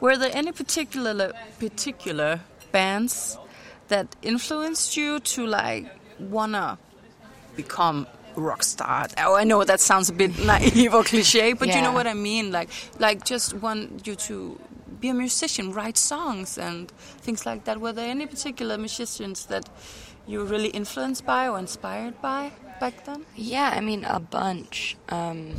Were 0.00 0.16
there 0.18 0.30
any 0.34 0.52
particular 0.52 1.32
particular 1.58 2.40
bands 2.72 3.38
that 3.88 4.06
influenced 4.22 4.96
you 4.96 5.18
to 5.32 5.46
like 5.46 5.86
wanna 6.20 6.76
become 7.56 8.06
a 8.36 8.40
rock 8.40 8.62
star? 8.62 9.08
Oh, 9.16 9.34
I 9.34 9.44
know 9.44 9.64
that 9.64 9.80
sounds 9.80 10.08
a 10.10 10.12
bit 10.12 10.38
naive 10.52 10.94
or 10.94 11.02
cliche, 11.04 11.54
but 11.54 11.68
you 11.74 11.80
know 11.82 11.92
what 11.92 12.06
I 12.06 12.14
mean. 12.14 12.52
Like, 12.52 12.68
like 13.00 13.24
just 13.24 13.54
want 13.54 14.06
you 14.06 14.14
to 14.28 14.60
be 15.00 15.08
a 15.08 15.14
musician, 15.14 15.72
write 15.72 15.96
songs 15.96 16.58
and 16.58 16.90
things 17.24 17.46
like 17.46 17.64
that. 17.64 17.80
Were 17.80 17.92
there 17.92 18.08
any 18.10 18.26
particular 18.26 18.76
musicians 18.78 19.46
that 19.46 19.64
you 20.28 20.38
were 20.38 20.44
really 20.44 20.68
influenced 20.68 21.24
by 21.26 21.48
or 21.48 21.58
inspired 21.58 22.20
by 22.22 22.52
back 22.78 23.04
then? 23.04 23.24
Yeah, 23.34 23.72
I 23.74 23.80
mean 23.80 24.04
a 24.04 24.20
bunch. 24.20 24.96
Um, 25.08 25.54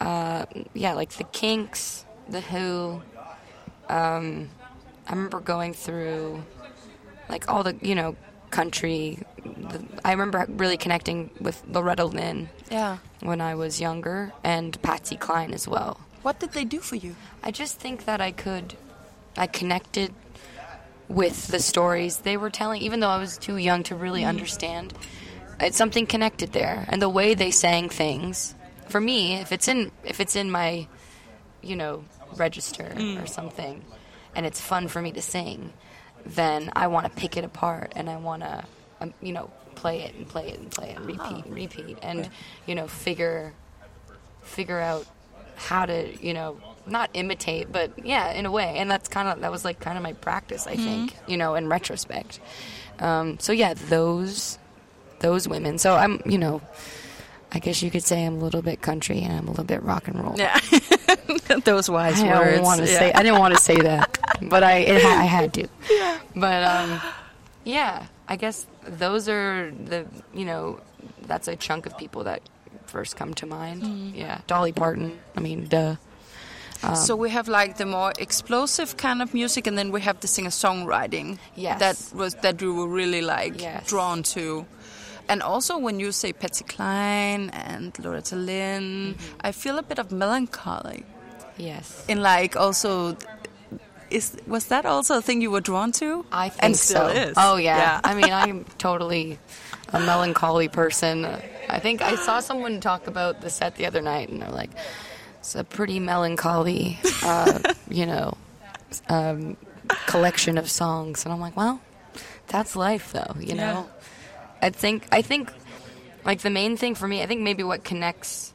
uh, 0.00 0.44
yeah, 0.74 0.92
like 0.94 1.10
the 1.10 1.24
Kinks, 1.24 2.04
the 2.28 2.40
Who. 2.42 3.02
Um, 3.88 4.50
I 5.08 5.12
remember 5.12 5.40
going 5.40 5.72
through 5.74 6.44
like 7.28 7.48
all 7.48 7.62
the 7.64 7.76
you 7.82 7.94
know 7.94 8.14
country. 8.50 9.18
The, 9.44 9.82
I 10.04 10.12
remember 10.12 10.46
really 10.48 10.76
connecting 10.76 11.30
with 11.40 11.62
Loretta 11.66 12.04
Lynn 12.04 12.50
Yeah. 12.70 12.98
when 13.20 13.40
I 13.40 13.54
was 13.54 13.80
younger, 13.80 14.32
and 14.44 14.80
Patsy 14.82 15.16
Cline 15.16 15.52
as 15.54 15.66
well. 15.66 15.98
What 16.22 16.38
did 16.40 16.52
they 16.52 16.64
do 16.64 16.80
for 16.80 16.96
you? 16.96 17.16
I 17.42 17.50
just 17.50 17.80
think 17.80 18.04
that 18.04 18.20
I 18.20 18.30
could, 18.32 18.74
I 19.38 19.46
connected 19.46 20.12
with 21.10 21.48
the 21.48 21.58
stories 21.58 22.18
they 22.18 22.36
were 22.36 22.50
telling, 22.50 22.80
even 22.82 23.00
though 23.00 23.08
I 23.08 23.18
was 23.18 23.36
too 23.36 23.56
young 23.56 23.82
to 23.84 23.96
really 23.96 24.20
mm-hmm. 24.20 24.28
understand. 24.30 24.94
it's 25.58 25.76
something 25.76 26.06
connected 26.06 26.52
there, 26.52 26.86
and 26.88 27.02
the 27.02 27.08
way 27.08 27.34
they 27.34 27.50
sang 27.50 27.88
things. 27.90 28.54
For 28.88 29.00
me, 29.00 29.34
if 29.34 29.52
it's 29.52 29.68
in 29.68 29.90
if 30.04 30.20
it's 30.20 30.36
in 30.36 30.50
my, 30.50 30.86
you 31.62 31.76
know, 31.76 32.04
register 32.36 32.84
or 32.84 32.94
mm. 32.94 33.28
something, 33.28 33.84
and 34.34 34.46
it's 34.46 34.60
fun 34.60 34.88
for 34.88 35.02
me 35.02 35.12
to 35.12 35.22
sing, 35.22 35.72
then 36.24 36.70
I 36.74 36.86
want 36.86 37.06
to 37.06 37.12
pick 37.12 37.36
it 37.36 37.44
apart 37.44 37.92
and 37.94 38.08
I 38.08 38.16
want 38.16 38.42
to, 38.42 38.64
um, 39.00 39.14
you 39.20 39.32
know, 39.32 39.50
play 39.74 40.02
it 40.02 40.14
and 40.14 40.28
play 40.28 40.48
it 40.48 40.58
and 40.58 40.70
play 40.70 40.90
it 40.90 40.96
and 40.96 41.20
ah. 41.20 41.28
repeat 41.28 41.44
and 41.44 41.54
repeat 41.54 41.98
and 42.02 42.28
you 42.66 42.74
know 42.74 42.86
figure 42.86 43.52
figure 44.42 44.78
out 44.78 45.06
how 45.56 45.86
to 45.86 46.12
you 46.24 46.34
know 46.34 46.60
not 46.86 47.10
imitate 47.14 47.70
but 47.70 47.92
yeah 48.04 48.32
in 48.32 48.46
a 48.46 48.50
way 48.50 48.76
and 48.78 48.90
that's 48.90 49.08
kind 49.08 49.28
of 49.28 49.40
that 49.40 49.50
was 49.52 49.64
like 49.64 49.78
kind 49.80 49.96
of 49.96 50.02
my 50.02 50.12
practice 50.14 50.66
i 50.66 50.74
think 50.76 51.14
you 51.26 51.36
know 51.36 51.54
in 51.54 51.68
retrospect 51.68 52.40
um, 52.98 53.38
so 53.38 53.52
yeah 53.52 53.74
those 53.74 54.58
those 55.20 55.46
women 55.46 55.78
so 55.78 55.94
i'm 55.96 56.20
you 56.26 56.38
know 56.38 56.60
i 57.52 57.58
guess 57.58 57.82
you 57.82 57.90
could 57.90 58.02
say 58.02 58.24
i'm 58.24 58.36
a 58.36 58.38
little 58.44 58.62
bit 58.62 58.80
country 58.80 59.20
and 59.20 59.32
i'm 59.32 59.46
a 59.46 59.50
little 59.50 59.64
bit 59.64 59.82
rock 59.82 60.08
and 60.08 60.18
roll 60.22 60.34
Yeah. 60.36 60.58
Those 61.64 61.90
wise 61.90 62.22
I 62.22 62.38
words. 62.38 62.54
don't 62.56 62.64
want 62.64 62.80
to 62.80 62.90
yeah. 62.90 62.98
say. 62.98 63.12
I 63.12 63.22
didn't 63.24 63.40
want 63.40 63.54
to 63.54 63.60
say 63.60 63.76
that, 63.82 64.18
but 64.42 64.62
I 64.62 64.78
it, 64.78 65.04
I 65.04 65.24
had 65.24 65.52
to. 65.54 65.66
Yeah. 65.90 66.18
But 66.36 66.62
um, 66.62 67.00
yeah, 67.64 68.06
I 68.28 68.36
guess 68.36 68.66
those 68.86 69.28
are 69.28 69.70
the 69.72 70.06
you 70.32 70.44
know 70.44 70.80
that's 71.22 71.48
a 71.48 71.56
chunk 71.56 71.86
of 71.86 71.98
people 71.98 72.24
that 72.24 72.40
first 72.86 73.16
come 73.16 73.34
to 73.34 73.46
mind. 73.46 73.82
Mm-hmm. 73.82 74.16
Yeah, 74.16 74.40
Dolly 74.46 74.72
Parton. 74.72 75.18
I 75.36 75.40
mean, 75.40 75.66
duh. 75.66 75.96
Um, 76.82 76.96
so 76.96 77.14
we 77.16 77.30
have 77.30 77.46
like 77.48 77.76
the 77.76 77.84
more 77.86 78.12
explosive 78.18 78.96
kind 78.96 79.20
of 79.22 79.34
music, 79.34 79.66
and 79.66 79.76
then 79.76 79.92
we 79.92 80.00
have 80.00 80.20
the 80.20 80.26
singer-songwriting. 80.28 81.38
Yes. 81.54 81.78
That 81.80 82.16
was 82.16 82.34
that 82.36 82.60
you 82.62 82.74
were 82.74 82.88
really 82.88 83.20
like 83.22 83.60
Yes. 83.60 83.86
drawn 83.86 84.22
to. 84.34 84.64
And 85.28 85.42
also, 85.42 85.78
when 85.78 86.00
you 86.00 86.10
say 86.12 86.32
Patsy 86.32 86.64
Cline 86.64 87.50
and 87.50 87.96
Loretta 87.98 88.34
Lynn, 88.36 89.14
Mm-hmm. 89.14 89.46
I 89.48 89.52
feel 89.52 89.78
a 89.78 89.82
bit 89.82 89.98
of 89.98 90.10
melancholy. 90.10 91.04
Yes. 91.56 92.04
In 92.08 92.22
like 92.22 92.56
also, 92.56 93.16
is 94.10 94.36
was 94.46 94.66
that 94.66 94.86
also 94.86 95.18
a 95.18 95.22
thing 95.22 95.40
you 95.42 95.50
were 95.50 95.60
drawn 95.60 95.92
to? 95.92 96.24
I 96.32 96.48
think 96.48 96.64
and 96.64 96.76
still 96.76 97.08
so. 97.08 97.14
is. 97.14 97.34
Oh 97.36 97.56
yeah. 97.56 97.76
Yeah. 97.78 98.00
I 98.02 98.14
mean, 98.14 98.32
I'm 98.32 98.64
totally 98.78 99.38
a 99.92 100.00
melancholy 100.00 100.68
person. 100.68 101.24
I 101.68 101.78
think 101.78 102.02
I 102.02 102.16
saw 102.16 102.40
someone 102.40 102.80
talk 102.80 103.06
about 103.06 103.40
the 103.42 103.50
set 103.50 103.76
the 103.76 103.86
other 103.86 104.00
night, 104.02 104.30
and 104.30 104.40
they're 104.42 104.50
like, 104.50 104.70
"It's 105.40 105.54
a 105.54 105.64
pretty 105.64 105.98
melancholy, 106.00 106.98
uh, 107.22 107.58
you 107.90 108.06
know, 108.06 108.36
um, 109.08 109.56
collection 110.06 110.56
of 110.58 110.70
songs." 110.70 111.24
And 111.24 111.32
I'm 111.32 111.40
like, 111.40 111.56
"Well, 111.56 111.80
that's 112.48 112.76
life, 112.76 113.12
though. 113.12 113.34
You 113.40 113.54
Yeah. 113.56 113.72
know." 113.72 113.90
I 114.62 114.70
think 114.70 115.06
I 115.10 115.22
think 115.22 115.52
like 116.24 116.40
the 116.40 116.50
main 116.50 116.76
thing 116.76 116.94
for 116.94 117.08
me, 117.08 117.22
I 117.22 117.26
think 117.26 117.40
maybe 117.40 117.62
what 117.62 117.82
connects 117.82 118.52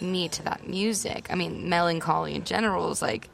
me 0.00 0.28
to 0.30 0.42
that 0.44 0.66
music. 0.66 1.26
I 1.30 1.34
mean, 1.34 1.68
melancholy 1.68 2.34
in 2.34 2.44
general 2.44 2.90
is 2.90 3.02
like 3.02 3.28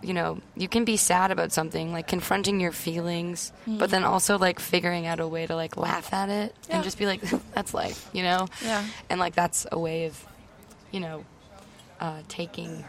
you 0.00 0.14
know, 0.14 0.38
you 0.56 0.68
can 0.68 0.84
be 0.84 0.96
sad 0.96 1.32
about 1.32 1.50
something, 1.50 1.90
like 1.92 2.06
confronting 2.06 2.60
your 2.60 2.70
feelings, 2.70 3.50
but 3.66 3.90
then 3.90 4.04
also 4.04 4.38
like 4.38 4.60
figuring 4.60 5.06
out 5.08 5.18
a 5.18 5.26
way 5.26 5.44
to 5.44 5.56
like 5.56 5.76
laugh 5.76 6.12
at 6.12 6.28
it 6.28 6.54
Yeah. 6.68 6.76
and 6.76 6.84
just 6.84 6.98
be 6.98 7.06
like, 7.06 7.20
that's 7.52 7.74
life, 7.74 8.08
you 8.12 8.22
know? 8.22 8.46
Yeah. 8.62 8.84
And 9.10 9.18
like 9.18 9.34
that's 9.34 9.66
a 9.72 9.76
way 9.78 10.04
of, 10.04 10.24
you 10.92 11.00
know, 11.00 11.24
uh, 12.00 12.20
taking 12.28 12.84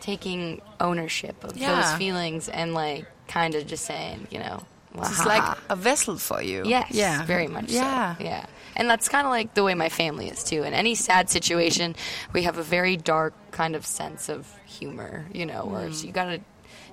taking 0.00 0.60
ownership 0.80 1.42
of 1.44 1.56
Yeah. 1.56 1.74
those 1.80 1.92
feelings 1.98 2.48
and 2.48 2.74
like 2.74 3.06
kind 3.28 3.54
of 3.54 3.66
just 3.66 3.84
saying, 3.84 4.28
you 4.30 4.38
know, 4.38 4.62
well, 4.94 5.10
It's 5.10 5.26
like 5.26 5.58
a 5.68 5.76
vessel 5.76 6.16
for 6.16 6.40
you. 6.40 6.62
Yes. 6.64 6.88
Yeah. 6.92 7.24
Very 7.24 7.48
much 7.48 7.70
Yeah. 7.70 8.16
so. 8.16 8.22
Yeah. 8.24 8.46
And 8.76 8.88
that's 8.88 9.08
kind 9.08 9.26
of 9.26 9.30
like 9.30 9.54
the 9.54 9.64
way 9.64 9.74
my 9.74 9.88
family 9.88 10.28
is 10.28 10.44
too. 10.44 10.62
In 10.62 10.74
any 10.74 10.94
sad 10.94 11.28
situation, 11.28 11.96
we 12.32 12.42
have 12.42 12.56
a 12.58 12.62
very 12.62 12.96
dark 12.96 13.34
kind 13.50 13.74
of 13.74 13.84
sense 13.84 14.28
of 14.28 14.46
humor, 14.66 15.26
you 15.32 15.44
know, 15.46 15.64
where 15.64 15.88
Mm. 15.88 16.04
you 16.04 16.12
gotta 16.12 16.40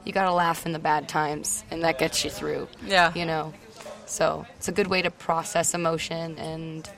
you 0.05 0.11
gotta 0.11 0.33
laugh 0.33 0.65
in 0.65 0.73
the 0.73 0.79
bad 0.79 1.07
times, 1.07 1.63
and 1.71 1.83
that 1.83 1.97
gets 1.97 2.25
you 2.25 2.29
through. 2.29 2.67
Yeah. 2.85 3.13
You 3.15 3.25
know, 3.25 3.53
so 4.05 4.45
it's 4.57 4.67
a 4.67 4.73
good 4.73 4.87
way 4.87 5.01
to 5.01 5.09
process 5.11 5.73
emotion, 5.73 6.37
and 6.39 6.89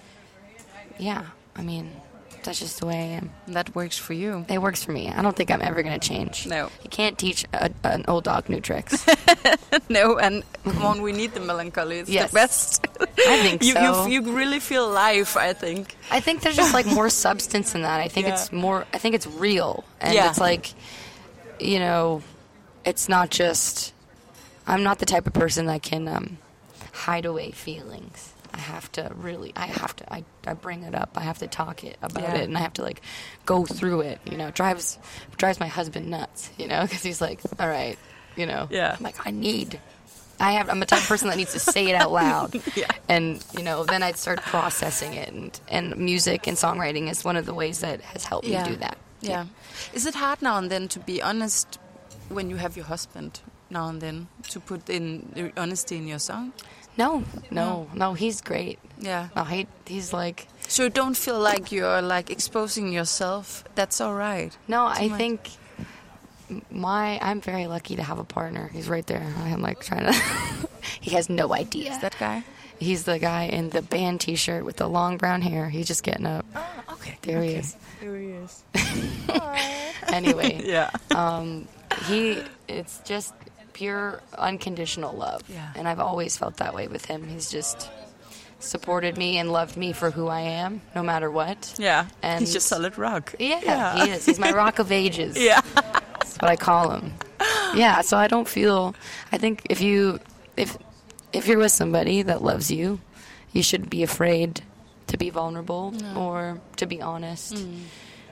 yeah, 0.98 1.26
I 1.56 1.62
mean, 1.62 1.92
that's 2.46 2.60
just 2.60 2.80
the 2.80 2.86
way 2.86 2.96
I 2.96 3.06
am. 3.18 3.32
That 3.50 3.76
works 3.76 3.98
for 3.98 4.14
you. 4.14 4.46
It 4.48 4.62
works 4.62 4.84
for 4.84 4.92
me. 4.92 5.10
I 5.10 5.22
don't 5.22 5.36
think 5.36 5.52
I'm 5.52 5.62
ever 5.62 5.84
gonna 5.84 6.00
change. 6.00 6.48
No. 6.48 6.70
you 6.84 6.90
can't 6.90 7.18
teach 7.18 7.46
a, 7.54 7.70
an 7.84 8.06
old 8.08 8.24
dog 8.24 8.48
new 8.50 8.62
tricks. 8.62 9.06
no, 9.90 10.18
and 10.18 10.44
come 10.64 10.84
on, 10.86 11.02
we 11.02 11.12
need 11.12 11.34
the 11.34 11.40
melancholy. 11.40 12.00
It's 12.00 12.10
Yes. 12.10 12.32
the 12.32 12.36
best. 12.36 12.88
I 13.02 13.06
think 13.42 13.64
you, 13.68 13.74
so. 13.74 14.06
You, 14.06 14.22
you 14.22 14.36
really 14.36 14.60
feel 14.60 14.88
life, 14.90 15.36
I 15.38 15.54
think. 15.54 15.96
I 16.12 16.20
think 16.20 16.42
there's 16.42 16.56
just 16.56 16.74
like 16.74 16.86
more 16.86 17.10
substance 17.28 17.76
in 17.76 17.82
that. 17.82 18.00
I 18.00 18.08
think 18.08 18.28
Yeah. 18.28 18.34
it's 18.34 18.52
more. 18.52 18.86
I 18.94 18.98
think 18.98 19.16
it's 19.16 19.28
real, 19.28 19.84
and 20.00 20.14
Yeah. 20.14 20.30
it's 20.30 20.40
like, 20.40 20.74
you 21.60 21.80
know, 21.80 22.22
it's 22.86 23.10
not 23.10 23.30
just. 23.32 23.94
I'm 24.68 24.84
not 24.84 25.00
the 25.00 25.06
type 25.06 25.28
of 25.28 25.34
person 25.34 25.66
that 25.68 25.82
can 25.84 26.08
um, 26.08 26.38
hide 26.92 27.26
away 27.26 27.52
feelings. 27.52 28.34
I 28.56 28.60
have 28.60 28.90
to 28.94 29.12
really. 29.16 29.52
I 29.56 29.66
have 29.68 29.96
to. 29.98 30.14
I, 30.14 30.24
I 30.48 30.54
bring 30.54 30.84
it 30.84 30.96
up. 30.96 31.12
I 31.16 31.22
have 31.22 31.40
to 31.40 31.48
talk 31.48 31.84
it 31.84 31.98
about 32.02 32.24
Yeah. 32.24 32.36
it, 32.36 32.44
and 32.46 32.58
I 32.58 32.62
have 32.62 32.74
to 32.76 32.84
like 32.84 33.02
go 33.46 33.66
through 33.66 34.02
it. 34.02 34.20
You 34.30 34.38
know, 34.38 34.50
drives 34.52 34.98
drives 35.38 35.60
my 35.60 35.68
husband 35.68 36.10
nuts. 36.10 36.50
You 36.58 36.68
know, 36.68 36.82
because 36.84 37.04
he's 37.04 37.20
like, 37.20 37.42
all 37.60 37.68
right, 37.68 37.98
you 38.38 38.46
know, 38.46 38.68
Yeah. 38.72 38.96
I'm 38.98 39.04
like 39.04 39.28
I 39.28 39.32
need. 39.32 39.80
I 40.40 40.54
have. 40.54 40.70
I'm 40.70 40.82
a 40.82 40.86
type 40.86 41.02
of 41.02 41.08
person 41.08 41.28
that 41.30 41.38
needs 41.38 41.54
to 41.54 41.60
say 41.60 41.88
it 41.90 41.96
out 41.96 42.12
loud. 42.12 42.56
Yeah. 42.76 42.88
And 43.10 43.44
you 43.58 43.64
know, 43.64 43.84
then 43.84 44.02
I'd 44.04 44.18
start 44.18 44.42
processing 44.42 45.14
it, 45.14 45.30
and 45.34 45.60
and 45.70 45.98
music 45.98 46.48
and 46.48 46.56
songwriting 46.58 47.10
is 47.10 47.24
one 47.26 47.36
of 47.38 47.46
the 47.46 47.54
ways 47.54 47.80
that 47.82 48.02
has 48.02 48.24
helped 48.26 48.48
me 48.48 48.58
do 48.64 48.76
that. 48.78 48.98
Yeah. 49.22 49.46
Is 49.94 50.06
it 50.06 50.16
hard 50.16 50.42
now 50.42 50.58
and 50.58 50.70
then 50.72 50.88
to 50.90 51.00
be 51.00 51.22
honest 51.22 51.80
when 52.30 52.50
you 52.50 52.56
have 52.58 52.76
your 52.78 52.86
husband 52.86 53.40
now 53.70 53.90
and 53.90 54.02
then 54.02 54.28
to 54.50 54.60
put 54.60 54.90
in 54.90 55.52
honesty 55.58 55.98
in 55.98 56.08
your 56.08 56.20
song? 56.20 56.54
No, 56.98 57.24
no, 57.52 57.88
no. 57.94 58.14
He's 58.14 58.42
great. 58.42 58.80
Yeah. 59.00 59.28
No, 59.36 59.44
he 59.44 59.68
he's 59.86 60.14
like 60.14 60.48
So 60.68 60.88
don't 60.90 61.16
feel 61.18 61.40
like 61.40 61.72
you're 61.72 62.02
like 62.02 62.30
exposing 62.32 62.92
yourself. 62.94 63.64
That's 63.76 64.00
all 64.02 64.14
right. 64.16 64.56
no. 64.68 64.86
I 64.86 65.08
much. 65.10 65.18
think 65.18 65.50
my 66.72 67.20
I'm 67.22 67.42
very 67.42 67.68
lucky 67.68 67.96
to 67.98 68.04
have 68.04 68.20
a 68.20 68.24
partner. 68.24 68.70
He's 68.74 68.88
right 68.88 69.06
there. 69.06 69.22
I'm 69.44 69.62
like 69.62 69.82
trying 69.82 70.06
to. 70.12 70.14
he 71.02 71.12
has 71.12 71.30
no 71.30 71.54
idea. 71.54 71.92
Is 71.92 72.00
that 72.00 72.16
guy? 72.20 72.44
He's 72.80 73.04
the 73.04 73.20
guy 73.20 73.44
in 73.44 73.70
the 73.70 73.82
band 73.82 74.20
T-shirt 74.22 74.66
with 74.66 74.76
the 74.78 74.88
long 74.88 75.16
brown 75.18 75.42
hair. 75.42 75.70
He's 75.70 75.88
just 75.88 76.04
getting 76.04 76.26
up. 76.26 76.46
Okay. 76.92 77.18
There 77.22 77.42
he 77.42 77.52
is. 77.56 77.76
There 78.02 78.18
he 78.18 78.32
is. 78.32 78.64
Anyway, 80.08 80.62
Yeah. 80.64 80.92
um, 81.16 81.68
he 82.08 82.42
it's 82.68 83.00
just 83.06 83.34
pure 83.76 84.22
unconditional 84.38 85.14
love 85.14 85.42
Yeah. 85.50 85.72
and 85.76 85.84
i've 85.90 86.00
always 86.00 86.38
felt 86.38 86.56
that 86.64 86.74
way 86.74 86.88
with 86.88 87.04
him 87.06 87.28
he's 87.28 87.52
just 87.52 87.90
supported 88.60 89.18
me 89.18 89.38
and 89.38 89.52
loved 89.52 89.76
me 89.78 89.92
for 89.94 90.10
who 90.12 90.28
i 90.28 90.40
am 90.40 90.82
no 90.96 91.04
matter 91.04 91.30
what 91.30 91.76
Yeah. 91.78 92.08
And- 92.24 92.40
He's 92.40 92.54
just 92.54 92.68
solid 92.68 92.98
rock. 92.98 93.36
yeah, 93.38 94.06
he 94.06 94.12
is 94.12 94.26
he's 94.26 94.40
my 94.40 94.52
rock 94.52 94.80
of 94.80 94.92
ages 94.92 95.38
Yeah. 95.50 95.62
that's 95.76 96.38
what 96.38 96.50
i 96.50 96.56
call 96.56 96.92
him 96.92 97.14
yeah 97.76 98.00
so 98.02 98.16
i 98.18 98.28
don't 98.28 98.48
feel 98.48 98.96
i 99.34 99.38
think 99.38 99.62
if 99.70 99.82
you 99.82 100.20
if 100.58 100.78
if 101.34 101.48
you're 101.48 101.60
with 101.60 101.74
somebody 101.74 102.22
that 102.24 102.42
loves 102.42 102.72
you 102.72 103.00
you 103.52 103.62
shouldn't 103.62 103.90
be 103.90 104.04
afraid 104.04 104.62
to 105.08 105.18
be 105.18 105.30
vulnerable 105.30 105.94
or 106.18 106.60
to 106.78 106.86
be 106.88 107.02
honest 107.02 107.54
Mm. 107.56 107.82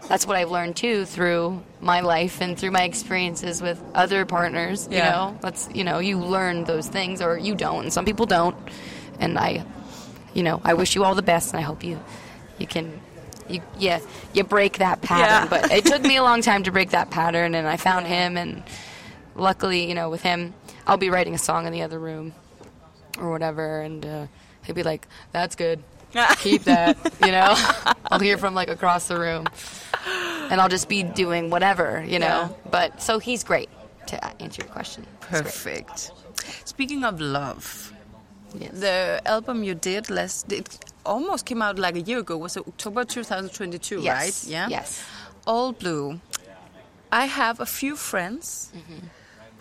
That's 0.07 0.27
what 0.27 0.35
I've 0.37 0.51
learned 0.51 0.75
too 0.75 1.05
through 1.05 1.61
my 1.81 2.01
life 2.01 2.41
and 2.41 2.57
through 2.57 2.71
my 2.71 2.83
experiences 2.83 3.61
with 3.61 3.81
other 3.95 4.25
partners. 4.25 4.87
You 4.91 4.97
Yeah. 4.97 5.11
know, 5.11 5.37
that's 5.41 5.69
you 5.73 5.83
know, 5.83 5.99
you 5.99 6.19
learn 6.19 6.65
those 6.65 6.87
things 6.87 7.21
or 7.21 7.37
you 7.37 7.55
don't, 7.55 7.83
and 7.83 7.93
some 7.93 8.05
people 8.05 8.25
don't. 8.25 8.55
And 9.19 9.37
I, 9.37 9.65
you 10.33 10.43
know, 10.43 10.61
I 10.63 10.73
wish 10.73 10.95
you 10.95 11.03
all 11.03 11.15
the 11.15 11.21
best, 11.21 11.53
and 11.53 11.59
I 11.59 11.63
hope 11.63 11.83
you, 11.83 11.99
you 12.57 12.67
can, 12.67 12.99
you 13.47 13.61
yeah, 13.77 13.99
you 14.33 14.43
break 14.43 14.79
that 14.79 15.01
pattern. 15.01 15.27
Yeah. 15.29 15.47
But 15.61 15.71
it 15.71 15.85
took 15.85 16.01
me 16.01 16.17
a 16.17 16.23
long 16.23 16.41
time 16.41 16.63
to 16.63 16.71
break 16.71 16.89
that 16.91 17.09
pattern, 17.09 17.55
and 17.55 17.67
I 17.67 17.77
found 17.77 18.07
him, 18.07 18.35
and 18.37 18.63
luckily, 19.35 19.87
you 19.87 19.95
know, 19.95 20.09
with 20.09 20.21
him, 20.23 20.53
I'll 20.87 20.97
be 20.97 21.09
writing 21.09 21.33
a 21.33 21.37
song 21.37 21.65
in 21.65 21.71
the 21.71 21.83
other 21.83 21.99
room, 21.99 22.33
or 23.19 23.29
whatever, 23.29 23.81
and 23.81 24.05
uh, 24.05 24.27
he'll 24.65 24.75
be 24.75 24.83
like, 24.83 25.07
"That's 25.31 25.55
good." 25.55 25.83
keep 26.37 26.63
that, 26.65 26.95
you 27.25 27.31
know. 27.31 27.55
I'll 28.11 28.19
hear 28.19 28.37
from 28.37 28.53
like 28.53 28.69
across 28.69 29.07
the 29.07 29.19
room, 29.19 29.45
and 30.05 30.59
I'll 30.61 30.69
just 30.69 30.89
be 30.89 31.03
doing 31.03 31.49
whatever, 31.49 32.03
you 32.05 32.19
know. 32.19 32.49
Yeah. 32.49 32.69
But 32.71 33.01
so 33.01 33.19
he's 33.19 33.43
great 33.43 33.69
to 34.07 34.41
answer 34.41 34.61
your 34.63 34.71
question. 34.71 35.05
Perfect. 35.21 36.11
Speaking 36.65 37.03
of 37.03 37.19
love, 37.21 37.91
Yes. 38.55 38.71
the 38.79 39.21
album 39.25 39.63
you 39.63 39.73
did 39.73 40.09
last 40.11 40.51
it 40.51 40.77
almost 41.05 41.45
came 41.45 41.61
out 41.61 41.79
like 41.79 41.95
a 41.95 42.01
year 42.01 42.19
ago. 42.19 42.37
Was 42.37 42.55
it 42.57 42.67
October 42.67 43.03
2022, 43.03 44.01
yes. 44.01 44.05
right? 44.45 44.51
Yeah. 44.51 44.67
Yes. 44.69 45.03
All 45.47 45.71
Blue. 45.71 46.19
I 47.11 47.25
have 47.25 47.59
a 47.59 47.65
few 47.65 47.95
friends 47.95 48.71
Mm-hmm. 48.75 49.07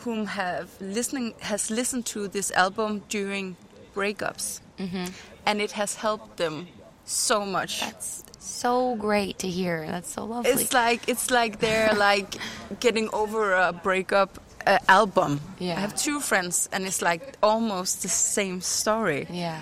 whom 0.04 0.26
have 0.26 0.68
listening 0.80 1.34
has 1.40 1.70
listened 1.70 2.04
to 2.06 2.28
this 2.28 2.50
album 2.52 3.02
during 3.08 3.56
breakups, 3.94 4.60
Mm-hmm. 4.78 5.06
and 5.46 5.60
it 5.60 5.72
has 5.72 5.94
helped 5.96 6.36
them 6.36 6.66
so 7.04 7.46
much. 7.46 7.80
That's 7.80 8.24
so 8.44 8.96
great 8.96 9.38
to 9.40 9.48
hear. 9.48 9.86
That's 9.86 10.10
so 10.12 10.24
lovely. 10.24 10.50
It's 10.50 10.72
like 10.72 11.08
it's 11.08 11.30
like 11.30 11.58
they're 11.60 11.94
like 12.10 12.34
getting 12.80 13.08
over 13.12 13.54
a 13.54 13.72
breakup 13.72 14.38
uh, 14.66 14.78
album. 14.88 15.40
Yeah. 15.58 15.76
I 15.76 15.80
have 15.80 15.94
two 15.96 16.20
friends, 16.20 16.68
and 16.72 16.84
it's 16.86 17.02
like 17.02 17.36
almost 17.42 18.02
the 18.02 18.08
same 18.08 18.60
story. 18.60 19.26
yeah. 19.30 19.60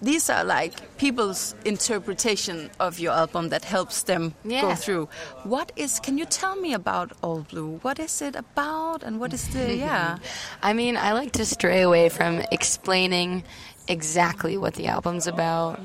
These 0.00 0.30
are 0.30 0.44
like 0.44 0.96
people's 0.96 1.56
interpretation 1.64 2.70
of 2.78 3.00
your 3.00 3.12
album 3.12 3.48
that 3.48 3.64
helps 3.64 4.04
them 4.04 4.32
go 4.48 4.76
through. 4.76 5.08
What 5.42 5.72
is? 5.74 5.98
Can 5.98 6.18
you 6.18 6.24
tell 6.24 6.54
me 6.54 6.72
about 6.72 7.10
All 7.20 7.40
Blue? 7.50 7.80
What 7.82 7.98
is 7.98 8.22
it 8.22 8.36
about, 8.36 9.02
and 9.02 9.18
what 9.18 9.32
is 9.34 9.48
the 9.48 9.74
yeah? 9.86 10.18
I 10.62 10.72
mean, 10.72 10.96
I 10.96 11.14
like 11.14 11.32
to 11.32 11.44
stray 11.44 11.82
away 11.82 12.10
from 12.10 12.42
explaining 12.52 13.42
exactly 13.88 14.56
what 14.56 14.74
the 14.74 14.86
album's 14.86 15.26
about. 15.26 15.80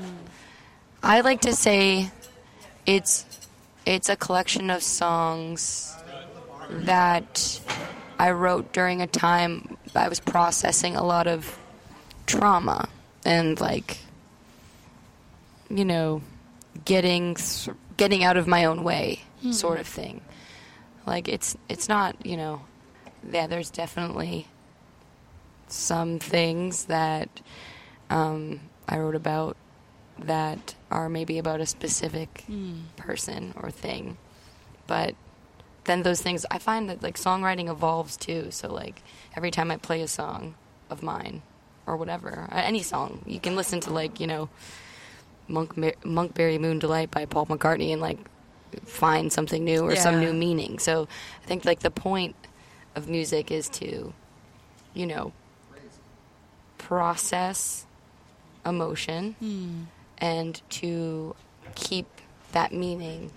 I 1.06 1.20
like 1.20 1.42
to 1.42 1.52
say 1.52 2.10
it's 2.86 3.26
it's 3.84 4.08
a 4.08 4.16
collection 4.16 4.70
of 4.70 4.82
songs 4.82 5.94
that 6.70 7.60
I 8.18 8.30
wrote 8.30 8.72
during 8.72 9.02
a 9.02 9.06
time 9.06 9.76
I 9.94 10.08
was 10.08 10.18
processing 10.18 10.96
a 10.96 11.04
lot 11.04 11.26
of 11.26 11.58
trauma 12.26 12.88
and 13.22 13.60
like 13.60 13.98
you 15.68 15.84
know 15.84 16.22
getting 16.86 17.36
getting 17.98 18.24
out 18.24 18.38
of 18.38 18.46
my 18.46 18.64
own 18.64 18.82
way 18.82 19.20
sort 19.52 19.80
of 19.80 19.86
thing. 19.86 20.22
Like 21.06 21.28
it's 21.28 21.54
it's 21.68 21.86
not, 21.86 22.24
you 22.24 22.38
know, 22.38 22.62
yeah, 23.30 23.46
there's 23.46 23.68
definitely 23.68 24.46
some 25.68 26.18
things 26.18 26.86
that 26.86 27.28
um, 28.08 28.60
I 28.88 28.96
wrote 28.98 29.14
about 29.14 29.58
that 30.18 30.74
are 30.90 31.08
maybe 31.08 31.38
about 31.38 31.60
a 31.60 31.66
specific 31.66 32.44
hmm. 32.46 32.80
person 32.96 33.52
or 33.56 33.70
thing. 33.70 34.16
But 34.86 35.14
then 35.84 36.02
those 36.02 36.22
things, 36.22 36.46
I 36.50 36.58
find 36.58 36.88
that 36.88 37.02
like 37.02 37.16
songwriting 37.16 37.68
evolves 37.68 38.16
too. 38.16 38.50
So 38.50 38.72
like 38.72 39.02
every 39.36 39.50
time 39.50 39.70
I 39.70 39.76
play 39.76 40.00
a 40.00 40.08
song 40.08 40.54
of 40.90 41.02
mine 41.02 41.42
or 41.86 41.96
whatever, 41.96 42.48
any 42.52 42.82
song, 42.82 43.22
you 43.26 43.40
can 43.40 43.56
listen 43.56 43.80
to 43.80 43.92
like 43.92 44.20
you 44.20 44.26
know 44.26 44.48
Monk 45.48 45.74
Monkberry 45.74 46.58
Moon 46.58 46.78
Delight 46.78 47.10
by 47.10 47.26
Paul 47.26 47.46
McCartney 47.46 47.92
and 47.92 48.00
like 48.00 48.18
find 48.84 49.32
something 49.32 49.64
new 49.64 49.82
or 49.82 49.96
some 49.96 50.20
new 50.20 50.32
meaning. 50.32 50.78
So 50.78 51.08
I 51.42 51.46
think 51.46 51.64
like 51.64 51.80
the 51.80 51.90
point 51.90 52.34
of 52.94 53.08
music 53.08 53.50
is 53.50 53.68
to, 53.70 54.12
you 54.94 55.06
know, 55.06 55.32
process 56.78 57.86
emotion 58.66 59.34
hmm. 59.40 59.82
And 60.24 60.52
to 60.80 61.34
keep 61.74 62.06
that 62.52 62.70
meaning 62.72 63.30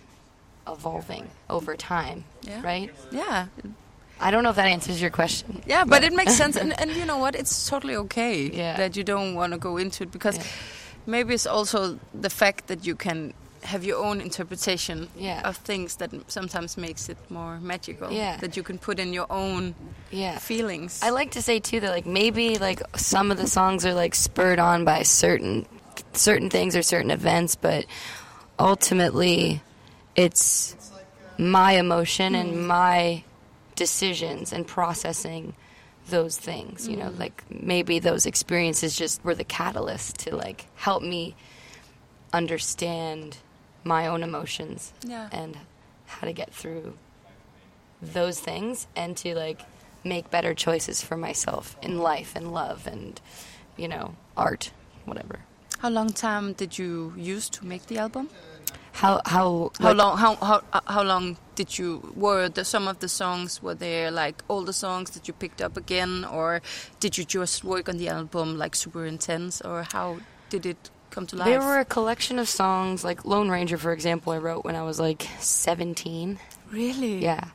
evolving 0.67 1.25
over 1.49 1.75
time, 1.75 2.23
Yeah. 2.41 2.61
right? 2.71 2.89
Yeah, 3.11 3.47
I 4.19 4.31
don't 4.31 4.43
know 4.43 4.49
if 4.51 4.55
that 4.61 4.67
answers 4.77 5.01
your 5.01 5.11
question. 5.11 5.61
Yeah, 5.73 5.83
but 5.85 6.03
it 6.03 6.13
makes 6.13 6.35
sense, 6.35 6.55
and, 6.55 6.71
and 6.81 6.91
you 6.91 7.05
know 7.05 7.17
what? 7.17 7.35
It's 7.35 7.69
totally 7.69 7.95
okay 8.05 8.35
Yeah. 8.63 8.77
that 8.77 8.95
you 8.97 9.03
don't 9.03 9.35
want 9.35 9.51
to 9.53 9.59
go 9.59 9.77
into 9.77 10.03
it 10.03 10.11
because 10.11 10.37
Yeah. 10.37 10.43
maybe 11.05 11.33
it's 11.33 11.45
also 11.47 11.99
the 12.13 12.29
fact 12.29 12.67
that 12.67 12.85
you 12.87 12.95
can 12.95 13.33
have 13.63 13.83
your 13.83 13.97
own 14.07 14.21
interpretation 14.21 15.09
Yeah. 15.17 15.41
of 15.49 15.57
things 15.57 15.95
that 15.97 16.11
sometimes 16.27 16.77
makes 16.77 17.09
it 17.09 17.17
more 17.29 17.59
magical. 17.59 18.11
Yeah. 18.11 18.37
that 18.37 18.55
you 18.57 18.63
can 18.63 18.77
put 18.77 18.97
in 18.99 19.13
your 19.13 19.27
own 19.29 19.73
Yeah. 20.11 20.37
feelings. 20.39 20.99
I 21.03 21.09
like 21.09 21.31
to 21.31 21.41
say 21.41 21.59
too 21.59 21.79
that 21.81 21.91
like 21.91 22.05
maybe 22.05 22.57
like 22.59 22.81
some 22.95 23.31
of 23.33 23.37
the 23.37 23.47
songs 23.47 23.85
are 23.85 23.93
like 24.03 24.15
spurred 24.15 24.59
on 24.59 24.85
by 24.85 25.03
certain 25.03 25.65
certain 26.13 26.49
things 26.49 26.75
or 26.75 26.81
certain 26.81 27.11
events, 27.11 27.55
but 27.55 27.85
ultimately 28.59 29.61
it's 30.15 30.75
my 31.37 31.73
emotion 31.73 32.35
and 32.35 32.51
hmm. 32.51 32.67
my 32.67 33.23
decisions 33.75 34.51
and 34.51 34.65
processing 34.65 35.53
those 36.09 36.37
things. 36.37 36.87
You 36.87 36.97
know, 36.97 37.09
hmm. 37.09 37.19
like 37.19 37.43
maybe 37.49 37.99
those 37.99 38.25
experiences 38.25 38.95
just 38.95 39.23
were 39.23 39.35
the 39.35 39.43
catalyst 39.43 40.19
to 40.19 40.35
like 40.35 40.65
help 40.75 41.03
me 41.03 41.35
understand 42.33 43.37
my 43.83 44.07
own 44.07 44.23
emotions 44.23 44.93
Yeah. 45.03 45.29
and 45.31 45.57
how 46.05 46.27
to 46.27 46.33
get 46.33 46.53
through 46.53 46.97
those 48.01 48.39
things 48.39 48.87
and 48.95 49.15
to 49.17 49.35
like 49.35 49.61
make 50.03 50.29
better 50.29 50.53
choices 50.53 51.01
for 51.01 51.17
myself 51.17 51.75
in 51.81 51.97
life 51.99 52.35
and 52.35 52.53
love 52.53 52.87
and 52.87 53.19
you 53.75 53.87
know 53.87 54.15
art 54.35 54.71
whatever 55.05 55.39
How 55.79 55.89
long 55.89 56.09
time 56.11 56.53
did 56.53 56.77
you 56.77 57.13
use 57.15 57.49
to 57.51 57.65
make 57.65 57.85
the 57.87 57.97
album? 57.99 58.29
how 58.93 59.21
how 59.25 59.71
How 59.79 59.85
what- 59.89 59.97
long? 59.97 60.17
How 60.17 60.35
how 60.37 60.61
uh, 60.73 60.79
how 60.87 61.03
long 61.03 61.37
did 61.55 61.77
you? 61.77 62.13
Were 62.15 62.49
the 62.49 62.65
some 62.65 62.87
of 62.87 62.97
the 62.99 63.07
songs 63.07 63.61
were 63.61 63.75
there 63.75 64.09
like 64.09 64.43
all 64.47 64.63
the 64.63 64.73
songs 64.73 65.11
that 65.11 65.27
you 65.27 65.33
picked 65.35 65.61
up 65.61 65.77
again, 65.77 66.25
or 66.25 66.61
did 66.99 67.15
you 67.17 67.23
just 67.23 67.63
work 67.63 67.89
on 67.89 67.97
the 67.97 68.09
album 68.09 68.57
like 68.57 68.75
super 68.75 69.05
intense, 69.05 69.61
or 69.61 69.85
how 69.93 70.17
did 70.49 70.65
it 70.65 70.89
come 71.11 71.27
to 71.27 71.35
life? 71.35 71.45
there 71.47 71.61
were 71.61 71.79
a 71.79 71.85
collection 71.85 72.39
of 72.39 72.49
songs 72.49 73.03
like 73.03 73.23
lone 73.25 73.49
ranger 73.49 73.77
for 73.77 73.91
example 73.93 74.33
i 74.33 74.37
wrote 74.37 74.63
when 74.65 74.75
i 74.75 74.83
was 74.83 74.99
like 74.99 75.25
17 75.39 76.37
really 76.71 77.23
yeah 77.23 77.45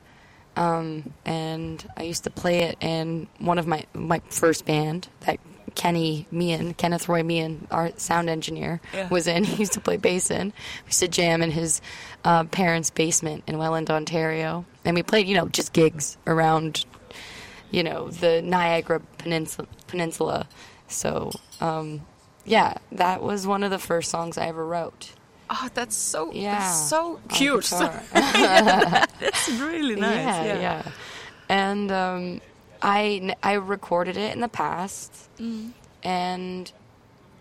um, 0.57 1.13
and 1.23 1.87
i 1.95 2.03
used 2.03 2.23
to 2.23 2.29
play 2.29 2.59
it 2.63 2.75
in 2.81 3.27
one 3.39 3.57
of 3.59 3.67
my 3.67 3.85
my 3.93 4.19
first 4.29 4.65
band 4.65 5.07
that 5.21 5.39
Kenny 5.75 6.27
Meehan, 6.31 6.73
Kenneth 6.75 7.07
Roy 7.09 7.23
Meehan, 7.23 7.67
our 7.71 7.91
sound 7.97 8.29
engineer, 8.29 8.79
Yeah. 8.93 9.09
was 9.09 9.27
in. 9.27 9.43
He 9.53 9.55
used 9.57 9.73
to 9.73 9.79
play 9.81 9.97
bass 9.97 10.29
in. 10.31 10.47
We 10.83 10.87
used 10.87 10.99
to 10.99 11.07
jam 11.07 11.41
in 11.41 11.51
his 11.51 11.81
uh, 12.23 12.43
parents' 12.45 12.89
basement 12.89 13.43
in 13.47 13.57
Welland, 13.57 13.89
Ontario, 13.89 14.65
and 14.85 14.95
we 14.95 15.03
played, 15.03 15.27
you 15.27 15.35
know, 15.35 15.47
just 15.47 15.73
gigs 15.73 16.17
around, 16.27 16.85
you 17.71 17.83
know, 17.83 18.09
the 18.09 18.41
Niagara 18.41 18.99
Peninsula. 19.17 19.67
Peninsula. 19.87 20.47
So, 20.87 21.31
um, 21.61 22.01
yeah, 22.45 22.75
that 22.91 23.21
was 23.23 23.47
one 23.47 23.63
of 23.63 23.71
the 23.71 23.79
first 23.79 24.11
songs 24.11 24.37
I 24.37 24.47
ever 24.47 24.65
wrote. 24.65 25.13
Oh, 25.49 25.69
that's 25.73 25.95
so 25.95 26.31
Yeah, 26.33 26.59
that's 26.59 26.89
so 26.89 27.19
cute. 27.29 27.63
guitar. 27.63 28.01
that's 28.13 29.49
really 29.49 29.95
nice. 29.99 30.17
Yeah, 30.17 30.43
Yeah, 30.43 30.59
yeah. 30.59 30.91
And 31.49 31.91
um, 31.91 32.41
I 32.83 33.35
I 33.41 33.53
recorded 33.53 34.17
it 34.17 34.33
in 34.35 34.41
the 34.41 34.47
past, 34.49 35.29
Mm. 35.39 35.71
and 36.03 36.71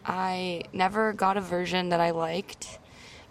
I 0.07 0.63
never 0.73 1.13
got 1.13 1.37
a 1.37 1.41
version 1.41 1.89
that 1.91 2.01
I 2.01 2.11
liked. 2.13 2.79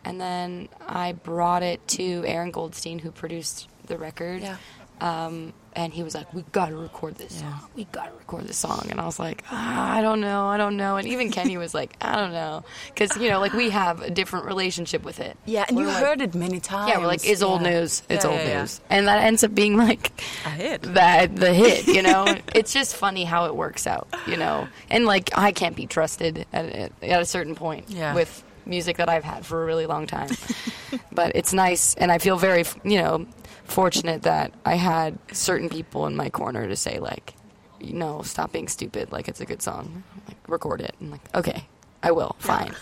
And 0.04 0.20
then 0.20 0.68
I 0.88 1.14
brought 1.14 1.64
it 1.64 1.88
to 1.90 2.24
Aaron 2.26 2.52
Goldstein, 2.52 3.00
who 3.00 3.12
produced 3.12 3.68
the 3.86 3.98
record. 3.98 4.42
Yeah. 4.42 4.58
Um, 5.00 5.54
and 5.74 5.94
he 5.94 6.04
was 6.04 6.14
like, 6.16 6.34
"We 6.34 6.44
got 6.52 6.70
to 6.70 6.76
record 6.76 7.16
this 7.16 7.36
Yeah. 7.42 7.58
song. 7.60 7.70
We 7.76 7.86
got 7.86 8.06
to 8.08 8.12
record 8.18 8.48
this 8.48 8.58
song." 8.58 8.88
And 8.90 9.00
I 9.00 9.06
was 9.06 9.20
like, 9.20 9.44
ah, 9.52 9.96
"I 9.98 10.02
don't 10.02 10.20
know, 10.22 10.48
I 10.48 10.58
don't 10.58 10.78
know." 10.78 10.98
And 10.98 11.08
even 11.08 11.32
Kenny 11.32 11.58
was 11.58 11.74
like, 11.74 11.96
"I 12.02 12.16
don't 12.18 12.34
know," 12.34 12.64
because 12.94 13.16
you 13.18 13.30
know, 13.30 13.40
like 13.40 13.54
we 13.54 13.70
have 13.70 14.02
a 14.02 14.10
different 14.10 14.46
relationship 14.46 15.04
with 15.04 15.20
it. 15.20 15.38
Yeah, 15.46 15.66
and 15.68 15.78
We're 15.78 15.84
you 15.84 15.88
like- 15.90 16.04
heard 16.04 16.22
it 16.22 16.36
many 16.36 16.60
times. 16.60 16.90
yeah, 16.90 16.98
we're 17.00 17.08
like, 17.08 17.26
it's 17.28 17.42
old 17.42 17.62
news. 17.62 18.04
It's 18.10 18.24
Yeah, 18.26 18.32
old 18.32 18.40
yeah, 18.42 18.48
yeah. 18.48 18.60
news. 18.62 18.82
And 18.90 19.08
that 19.08 19.24
ends 19.24 19.44
up 19.44 19.54
being 19.56 19.78
like 19.78 20.12
A 20.46 20.50
hit. 20.50 20.82
that 20.94 21.36
the 21.36 21.54
hit, 21.54 21.88
you 21.88 22.02
know? 22.02 22.26
it's 22.56 22.74
just 22.74 22.96
funny 22.96 23.24
how 23.24 23.46
it 23.46 23.56
works 23.56 23.88
out, 23.88 24.08
you 24.28 24.38
know? 24.38 24.68
And 24.90 25.06
like, 25.06 25.30
I 25.38 25.52
can't 25.52 25.76
be 25.76 25.86
trusted 25.88 26.46
at, 26.54 26.66
at, 26.66 26.92
at 27.02 27.22
a 27.22 27.26
certain 27.26 27.56
point 27.56 27.86
Yeah. 27.90 28.14
with 28.14 28.44
music 28.66 28.98
that 28.98 29.10
I've 29.10 29.24
had 29.24 29.46
for 29.46 29.64
a 29.64 29.66
really 29.66 29.86
long 29.88 30.06
time. 30.08 30.30
but 31.12 31.32
it's 31.36 31.54
nice, 31.54 31.96
and 31.96 32.12
I 32.12 32.18
feel 32.20 32.38
very, 32.38 32.64
you 32.84 32.98
know, 33.02 33.26
fortunate 33.72 34.24
that 34.24 34.54
I 34.66 34.76
had 34.76 35.18
certain 35.32 35.70
people 35.70 36.06
in 36.08 36.16
my 36.16 36.30
corner 36.30 36.68
to 36.68 36.76
say, 36.76 37.00
like, 37.00 37.34
you 37.80 37.94
know, 37.94 38.22
stop 38.22 38.52
being 38.52 38.68
stupid. 38.68 39.12
Like, 39.12 39.28
it's 39.28 39.42
a 39.42 39.46
good 39.46 39.62
song. 39.62 40.04
Like, 40.28 40.38
record 40.48 40.82
it. 40.82 40.96
And 41.00 41.12
like, 41.12 41.22
okay, 41.34 41.66
I 42.04 42.12
will. 42.12 42.36
Fine. 42.40 42.76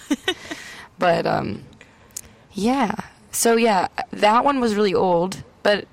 but, 0.99 1.25
um, 1.25 1.63
yeah. 2.53 2.93
So 3.31 3.55
yeah, 3.55 3.87
that 4.11 4.43
one 4.43 4.59
was 4.59 4.75
really 4.75 4.93
old, 4.93 5.43
but 5.63 5.85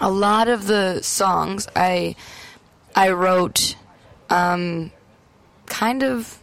a 0.00 0.10
lot 0.10 0.48
of 0.48 0.66
the 0.66 1.00
songs 1.02 1.66
I 1.74 2.14
I 2.94 3.10
wrote 3.10 3.76
um, 4.30 4.92
kind 5.66 6.02
of 6.02 6.38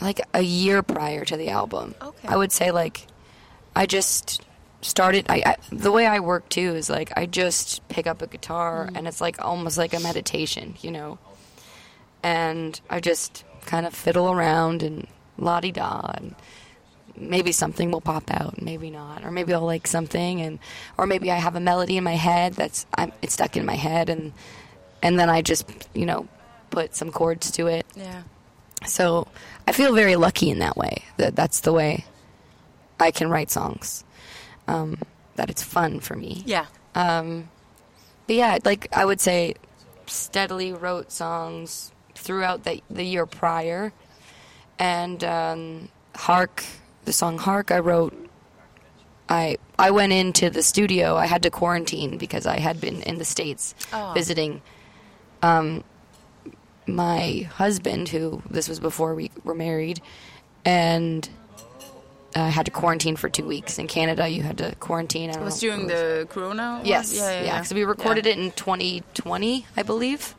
like 0.00 0.20
a 0.32 0.42
year 0.42 0.82
prior 0.82 1.24
to 1.24 1.36
the 1.36 1.50
album. 1.50 1.94
Okay. 2.00 2.28
I 2.28 2.36
would 2.36 2.52
say 2.52 2.70
like 2.70 3.06
I 3.76 3.86
just 3.86 4.42
started 4.88 5.26
I, 5.28 5.42
I 5.44 5.56
the 5.70 5.92
way 5.92 6.06
I 6.06 6.20
work 6.20 6.48
too 6.48 6.74
is 6.74 6.88
like 6.90 7.12
I 7.16 7.26
just 7.26 7.86
pick 7.88 8.06
up 8.06 8.22
a 8.22 8.26
guitar 8.26 8.86
mm-hmm. 8.86 8.96
and 8.96 9.08
it's 9.08 9.20
like 9.20 9.44
almost 9.44 9.78
like 9.78 9.94
a 9.94 10.00
meditation, 10.00 10.76
you 10.80 10.90
know. 10.90 11.18
And 12.22 12.80
I 12.90 13.00
just 13.00 13.44
kind 13.66 13.86
of 13.86 13.94
fiddle 13.94 14.30
around 14.30 14.82
and 14.82 15.06
la 15.36 15.60
di 15.60 15.70
da 15.70 16.12
and 16.14 16.34
maybe 17.20 17.52
something 17.52 17.90
will 17.90 18.00
pop 18.00 18.30
out, 18.30 18.60
maybe 18.62 18.90
not, 18.90 19.24
or 19.24 19.30
maybe 19.30 19.52
I'll 19.52 19.64
like 19.64 19.86
something, 19.86 20.40
and 20.40 20.58
or 20.96 21.06
maybe 21.06 21.30
I 21.30 21.36
have 21.36 21.56
a 21.56 21.60
melody 21.60 21.96
in 21.96 22.04
my 22.04 22.14
head 22.14 22.54
that's 22.54 22.86
I'm, 22.94 23.12
it's 23.22 23.34
stuck 23.34 23.56
in 23.56 23.66
my 23.66 23.74
head, 23.74 24.08
and 24.08 24.32
and 25.02 25.18
then 25.18 25.28
I 25.28 25.42
just 25.42 25.66
you 25.94 26.06
know 26.06 26.28
put 26.70 26.94
some 26.94 27.10
chords 27.10 27.50
to 27.52 27.66
it, 27.66 27.86
Yeah. 27.96 28.22
So 28.86 29.26
I 29.66 29.72
feel 29.72 29.92
very 29.94 30.16
lucky 30.16 30.50
in 30.50 30.60
that 30.60 30.76
way. 30.76 31.02
That 31.16 31.34
that's 31.34 31.60
the 31.60 31.72
way 31.72 32.04
I 33.00 33.10
can 33.10 33.28
write 33.30 33.50
songs. 33.50 34.04
Um, 34.68 34.98
that 35.36 35.50
it's 35.50 35.62
fun 35.62 35.98
for 36.00 36.14
me. 36.14 36.42
Yeah. 36.46 36.66
Um, 36.94 37.48
but 38.26 38.36
yeah, 38.36 38.58
like 38.64 38.88
I 38.96 39.04
would 39.04 39.20
say, 39.20 39.54
steadily 40.06 40.72
wrote 40.72 41.10
songs 41.10 41.92
throughout 42.14 42.64
the 42.64 42.82
the 42.90 43.04
year 43.04 43.24
prior, 43.26 43.92
and 44.78 45.24
um, 45.24 45.88
"Hark," 46.14 46.64
the 47.04 47.12
song 47.12 47.38
"Hark," 47.38 47.70
I 47.70 47.78
wrote. 47.78 48.14
I 49.30 49.56
I 49.78 49.90
went 49.90 50.12
into 50.12 50.50
the 50.50 50.62
studio. 50.62 51.16
I 51.16 51.26
had 51.26 51.42
to 51.44 51.50
quarantine 51.50 52.18
because 52.18 52.46
I 52.46 52.58
had 52.58 52.80
been 52.80 53.02
in 53.02 53.18
the 53.18 53.24
states 53.24 53.74
Oh. 53.92 54.12
visiting. 54.14 54.60
Um, 55.42 55.84
my 56.86 57.48
husband, 57.56 58.08
who 58.08 58.42
this 58.50 58.68
was 58.68 58.80
before 58.80 59.14
we 59.14 59.30
were 59.44 59.54
married, 59.54 60.00
and 60.64 61.28
I 62.42 62.48
had 62.48 62.66
to 62.66 62.72
quarantine 62.72 63.16
for 63.16 63.28
two 63.28 63.44
weeks. 63.44 63.78
In 63.78 63.86
Canada, 63.86 64.28
you 64.28 64.42
had 64.42 64.58
to 64.58 64.74
quarantine. 64.76 65.30
I 65.30 65.34
don't 65.34 65.44
was 65.44 65.54
was- 65.62 65.86
the 65.88 66.26
Corona. 66.30 66.76
one? 66.78 66.86
Yes, 66.86 67.14
Yeah. 67.14 67.30
Yeah. 67.30 67.42
yeah. 67.44 67.58
Because 67.58 67.74
we 67.74 67.84
recorded 67.84 68.26
it 68.26 68.38
in 68.38 68.50
2020, 68.52 69.66
I 69.76 69.82
believe, 69.82 70.34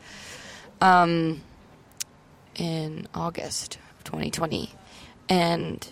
um, 0.80 1.42
in 2.56 3.06
August 3.14 3.78
of 3.98 4.04
2020, 4.04 4.70
and 5.28 5.86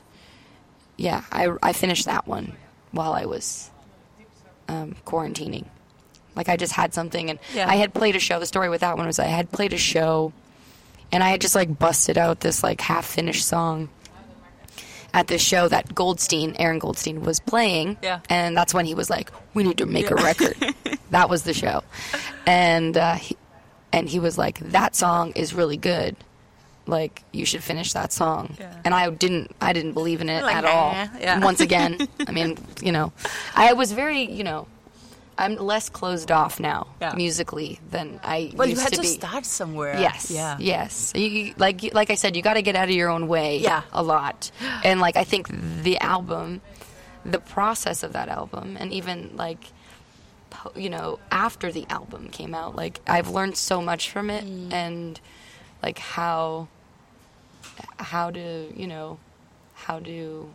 yeah, 0.97 1.23
I 1.33 1.51
I 1.63 1.73
finished 1.73 2.07
that 2.07 2.27
one 2.27 2.53
while 2.93 3.13
I 3.13 3.25
was 3.25 3.71
um, 4.69 4.97
quarantining. 5.07 5.65
Like 6.37 6.49
I 6.49 6.57
just 6.57 6.73
had 6.73 6.95
something, 6.95 7.31
and 7.31 7.39
Yeah. 7.55 7.69
I 7.69 7.77
had 7.77 7.95
played 7.95 8.17
a 8.17 8.21
show. 8.21 8.39
The 8.39 8.47
story 8.47 8.69
with 8.69 8.81
that 8.83 8.97
one 8.97 9.07
was 9.07 9.19
I 9.19 9.27
had 9.27 9.51
played 9.51 9.73
a 9.73 9.79
show, 9.79 10.33
and 11.11 11.23
I 11.23 11.31
had 11.31 11.41
just 11.41 11.55
like 11.55 11.79
busted 11.79 12.19
out 12.19 12.41
this 12.41 12.63
like 12.63 12.81
half 12.81 13.07
finished 13.07 13.47
song 13.47 13.89
at 15.15 15.27
this 15.29 15.43
show 15.43 15.69
that 15.69 15.95
Goldstein, 15.95 16.55
Aaron 16.59 16.79
Goldstein, 16.79 17.23
was 17.23 17.41
playing. 17.41 17.97
Yeah. 18.03 18.21
And 18.29 18.57
that's 18.57 18.75
when 18.75 18.85
he 18.87 18.95
was 18.95 19.09
like, 19.11 19.31
"We 19.55 19.63
need 19.65 19.79
to 19.79 19.87
make 19.87 20.11
a 20.11 20.15
record." 20.15 20.57
that 21.11 21.29
was 21.31 21.43
the 21.45 21.55
show, 21.55 21.83
and 22.47 22.97
uh, 22.97 23.15
he, 23.15 23.37
and 23.93 24.09
he 24.09 24.19
was 24.19 24.37
like, 24.39 24.59
"That 24.71 24.95
song 24.95 25.33
is 25.33 25.55
really 25.55 25.77
good. 25.77 26.17
Like 26.87 27.23
you 27.33 27.45
should 27.45 27.63
finish 27.63 27.93
that 27.95 28.13
song." 28.13 28.57
Yeah. 28.59 28.75
And 28.85 28.95
I 28.95 29.11
didn't, 29.11 29.55
I 29.61 29.73
didn't 29.73 29.93
believe 29.93 30.21
in 30.21 30.29
it 30.29 30.43
Like, 30.43 30.57
at 30.57 30.65
all. 30.65 30.93
Yeah. 31.21 31.41
Once 31.41 31.61
again, 31.61 32.07
I 32.27 32.33
mean, 32.33 32.59
you 32.83 32.93
know, 32.93 33.13
I 33.55 33.73
was 33.73 33.93
very, 33.93 34.23
you 34.31 34.45
know. 34.45 34.67
I'm 35.39 35.55
less 35.57 35.89
closed 35.89 36.31
off 36.33 36.59
now 36.59 36.89
Yeah. 37.01 37.15
musically 37.15 37.79
than 37.91 38.19
I 38.25 38.51
Well, 38.57 38.67
used 38.69 38.79
you 38.81 38.85
had 38.85 38.93
to, 38.95 39.03
to, 39.03 39.07
start 39.07 39.47
somewhere. 39.47 39.99
Yes. 39.99 40.31
Yeah. 40.33 40.57
Yes. 40.59 41.13
You- 41.15 41.55
like 41.57 41.95
like 41.95 42.11
I 42.11 42.17
said, 42.17 42.35
you 42.37 42.43
got 42.43 42.55
to 42.55 42.63
get 42.63 42.75
out 42.75 42.89
of 42.89 42.95
your 42.95 43.09
own 43.09 43.29
way. 43.29 43.59
Yeah. 43.59 43.83
A 43.93 44.03
lot. 44.03 44.51
And 44.85 45.01
like 45.01 45.17
I 45.17 45.25
think 45.25 45.49
the 45.83 45.99
album, 46.01 46.61
the 47.25 47.39
process 47.39 48.03
of 48.03 48.13
that 48.15 48.29
album, 48.29 48.77
and 48.81 48.93
even 48.93 49.31
like, 49.37 49.63
you 50.75 50.91
know, 50.91 51.19
after 51.31 51.71
the 51.71 51.87
album 51.89 52.29
came 52.31 52.53
out, 52.55 52.75
like 52.75 53.01
I've 53.07 53.29
learned 53.31 53.57
so 53.57 53.81
much 53.81 54.11
from 54.11 54.31
it, 54.31 54.45
Mm. 54.45 54.73
and 54.73 55.21
like 55.83 55.99
how, 55.99 56.67
how 57.99 58.31
to 58.31 58.73
you 58.77 58.87
know, 58.89 59.19
how 59.75 60.01
to 60.01 60.51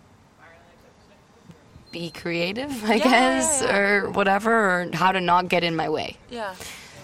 be 1.93 2.09
creative, 2.11 2.83
I 2.83 2.95
Yeah, 2.95 3.03
guess, 3.05 3.61
yeah, 3.61 3.67
yeah. 3.69 3.77
or 3.77 4.09
whatever, 4.09 4.51
or 4.51 4.89
how 4.93 5.13
to 5.13 5.21
not 5.21 5.47
get 5.47 5.63
in 5.63 5.75
my 5.77 5.87
way. 5.89 6.17
Yeah. 6.29 6.53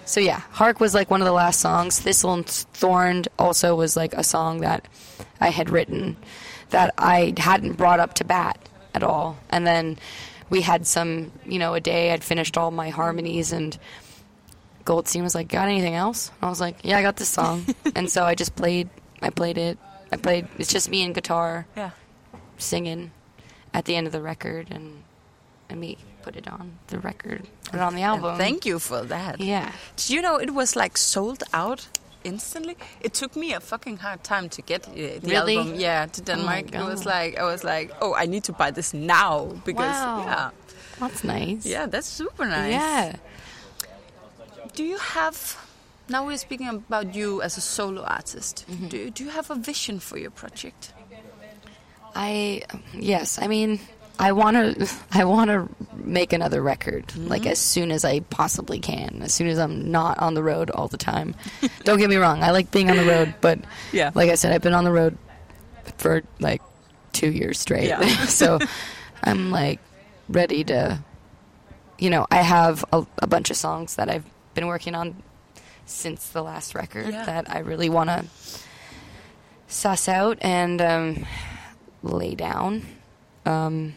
So 0.06 0.20
yeah, 0.20 0.42
Hark 0.52 0.80
was 0.82 0.94
like 0.94 1.10
one 1.10 1.22
of 1.22 1.26
the 1.26 1.32
last 1.32 1.60
songs. 1.62 2.00
Thistle 2.00 2.34
and 2.34 2.46
Thorn 2.46 3.24
also 3.38 3.76
was 3.76 3.96
like 3.96 4.14
a 4.14 4.24
song 4.24 4.62
that 4.62 4.86
I 5.40 5.50
had 5.50 5.70
written 5.70 6.18
that 6.72 6.94
I 6.98 7.34
hadn't 7.38 7.74
brought 7.78 8.00
up 8.00 8.16
to 8.16 8.24
bat 8.26 8.58
at 8.94 9.04
all. 9.04 9.38
And 9.52 9.66
then 9.66 9.98
we 10.50 10.62
had 10.62 10.86
some, 10.88 11.32
you 11.46 11.60
know, 11.60 11.76
a 11.76 11.80
day 11.80 12.12
I'd 12.12 12.24
finished 12.24 12.58
all 12.58 12.72
my 12.72 12.90
harmonies 12.90 13.52
and 13.52 13.78
Goldstein 14.86 15.22
was 15.24 15.36
like, 15.36 15.48
"Got 15.50 15.68
anything 15.68 15.94
else?" 15.94 16.32
I 16.42 16.50
was 16.50 16.60
like, 16.60 16.78
"Yeah, 16.84 16.98
I 16.98 17.04
got 17.04 17.16
this 17.18 17.30
song." 17.30 17.66
and 17.96 18.10
so 18.10 18.24
I 18.24 18.34
just 18.34 18.56
played 18.56 18.90
I 19.22 19.30
played 19.30 19.60
it. 19.60 19.78
I 20.12 20.18
played 20.18 20.48
it's 20.58 20.72
just 20.74 20.90
me 20.90 21.04
and 21.04 21.14
guitar 21.14 21.68
Yeah. 21.78 21.92
singing 22.58 23.12
at 23.74 23.86
the 23.86 23.96
end 23.96 24.08
of 24.08 24.14
the 24.14 24.22
record 24.22 24.68
and 24.72 25.04
and 25.70 25.80
me 25.80 25.98
put 26.24 26.36
it 26.36 26.48
on 26.48 26.72
the 26.88 26.98
record, 27.00 27.42
put 27.66 27.76
it 27.76 27.82
on 27.82 27.96
the 27.96 28.02
album. 28.02 28.38
Thank 28.38 28.66
you 28.66 28.80
for 28.80 29.04
that. 29.08 29.40
Yeah. 29.40 29.72
Do 29.98 30.14
you 30.16 30.22
know 30.22 30.38
it 30.42 30.50
was 30.54 30.76
like 30.76 30.98
sold 30.98 31.44
out 31.54 31.88
instantly? 32.24 32.76
It 33.02 33.14
took 33.14 33.36
me 33.36 33.54
a 33.54 33.60
fucking 33.60 33.98
hard 33.98 34.24
time 34.24 34.50
to 34.50 34.62
get 34.64 34.88
uh, 34.88 34.94
the 34.94 35.20
Really? 35.24 35.58
album. 35.58 35.76
Yeah, 35.80 36.08
to 36.08 36.22
Denmark. 36.22 36.74
it 36.74 36.84
was 36.84 37.06
like 37.06 37.38
I 37.40 37.44
was 37.44 37.64
like, 37.64 37.92
oh, 38.02 38.14
I 38.24 38.26
need 38.28 38.44
to 38.46 38.52
buy 38.54 38.72
this 38.72 38.94
now 38.94 39.46
because 39.66 39.96
Wow. 40.02 40.24
yeah, 40.26 40.50
That's 41.00 41.24
nice. 41.24 41.66
yeah, 41.66 41.86
that's 41.90 42.08
super 42.08 42.46
nice. 42.46 42.72
Yeah. 42.74 43.16
Do 44.74 44.84
you 44.84 44.98
have? 44.98 45.58
Now 46.10 46.26
we're 46.26 46.38
speaking 46.38 46.68
about 46.68 47.14
you 47.16 47.42
as 47.44 47.58
a 47.58 47.62
solo 47.62 48.02
artist. 48.02 48.66
Mm-hmm. 48.68 48.88
Do 48.88 48.98
you, 48.98 49.12
do 49.12 49.24
you 49.24 49.30
have 49.30 49.52
a 49.52 49.56
vision 49.56 50.00
for 50.00 50.18
your 50.18 50.32
project? 50.32 50.94
I 52.22 52.64
yes, 52.94 53.40
I 53.42 53.48
mean 53.48 53.80
I 54.20 54.34
want 54.34 54.58
to 54.58 54.92
I 55.14 55.24
want 55.24 55.50
to 55.50 55.70
make 55.96 56.34
another 56.34 56.62
record 56.62 57.16
like 57.16 57.46
as 57.46 57.60
soon 57.60 57.92
as 57.92 58.04
I 58.04 58.20
possibly 58.20 58.80
can. 58.80 59.22
As 59.24 59.34
soon 59.34 59.48
as 59.48 59.58
I'm 59.58 59.90
not 59.90 60.20
on 60.20 60.34
the 60.34 60.44
road 60.44 60.70
all 60.70 60.90
the 60.90 60.98
time. 60.98 61.34
Don't 61.86 61.98
get 61.98 62.10
me 62.10 62.18
wrong, 62.18 62.44
I 62.44 62.52
like 62.52 62.72
being 62.72 62.90
on 62.92 62.98
the 62.98 63.06
road, 63.06 63.36
but 63.40 63.60
Yeah. 63.94 64.12
like 64.14 64.30
I 64.30 64.36
said 64.36 64.52
I've 64.52 64.62
been 64.62 64.74
on 64.74 64.84
the 64.84 64.92
road 64.92 65.18
for 65.98 66.22
like 66.42 66.62
2 67.14 67.32
years 67.32 67.58
straight. 67.58 67.88
Yeah. 67.88 68.02
so 68.26 68.60
I'm 69.24 69.50
like 69.50 69.80
ready 70.28 70.66
to 70.66 71.00
you 71.98 72.10
know, 72.10 72.28
I 72.32 72.42
have 72.42 72.84
a, 72.94 73.06
a 73.20 73.28
bunch 73.28 73.50
of 73.50 73.56
songs 73.58 73.96
that 73.96 74.10
I've 74.10 74.26
been 74.56 74.68
working 74.68 74.94
on 74.96 75.22
since 75.86 76.28
the 76.30 76.42
last 76.44 76.76
record 76.76 77.08
Yeah. 77.14 77.24
that 77.26 77.50
I 77.50 77.60
really 77.60 77.90
want 77.90 78.10
to 78.10 78.26
suss 79.68 80.08
out 80.10 80.38
and 80.42 80.82
um, 80.82 81.26
lay 82.04 82.36
down. 82.36 82.86
Um, 83.46 83.96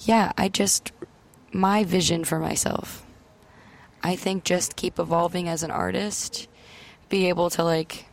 yeah, 0.00 0.32
I 0.36 0.48
just 0.48 0.92
my 1.52 1.84
vision 1.84 2.24
for 2.24 2.38
myself. 2.38 3.04
I 4.02 4.14
think 4.16 4.44
just 4.44 4.76
keep 4.76 4.98
evolving 4.98 5.48
as 5.48 5.62
an 5.62 5.70
artist, 5.70 6.48
be 7.08 7.28
able 7.28 7.50
to 7.50 7.64
like 7.64 8.06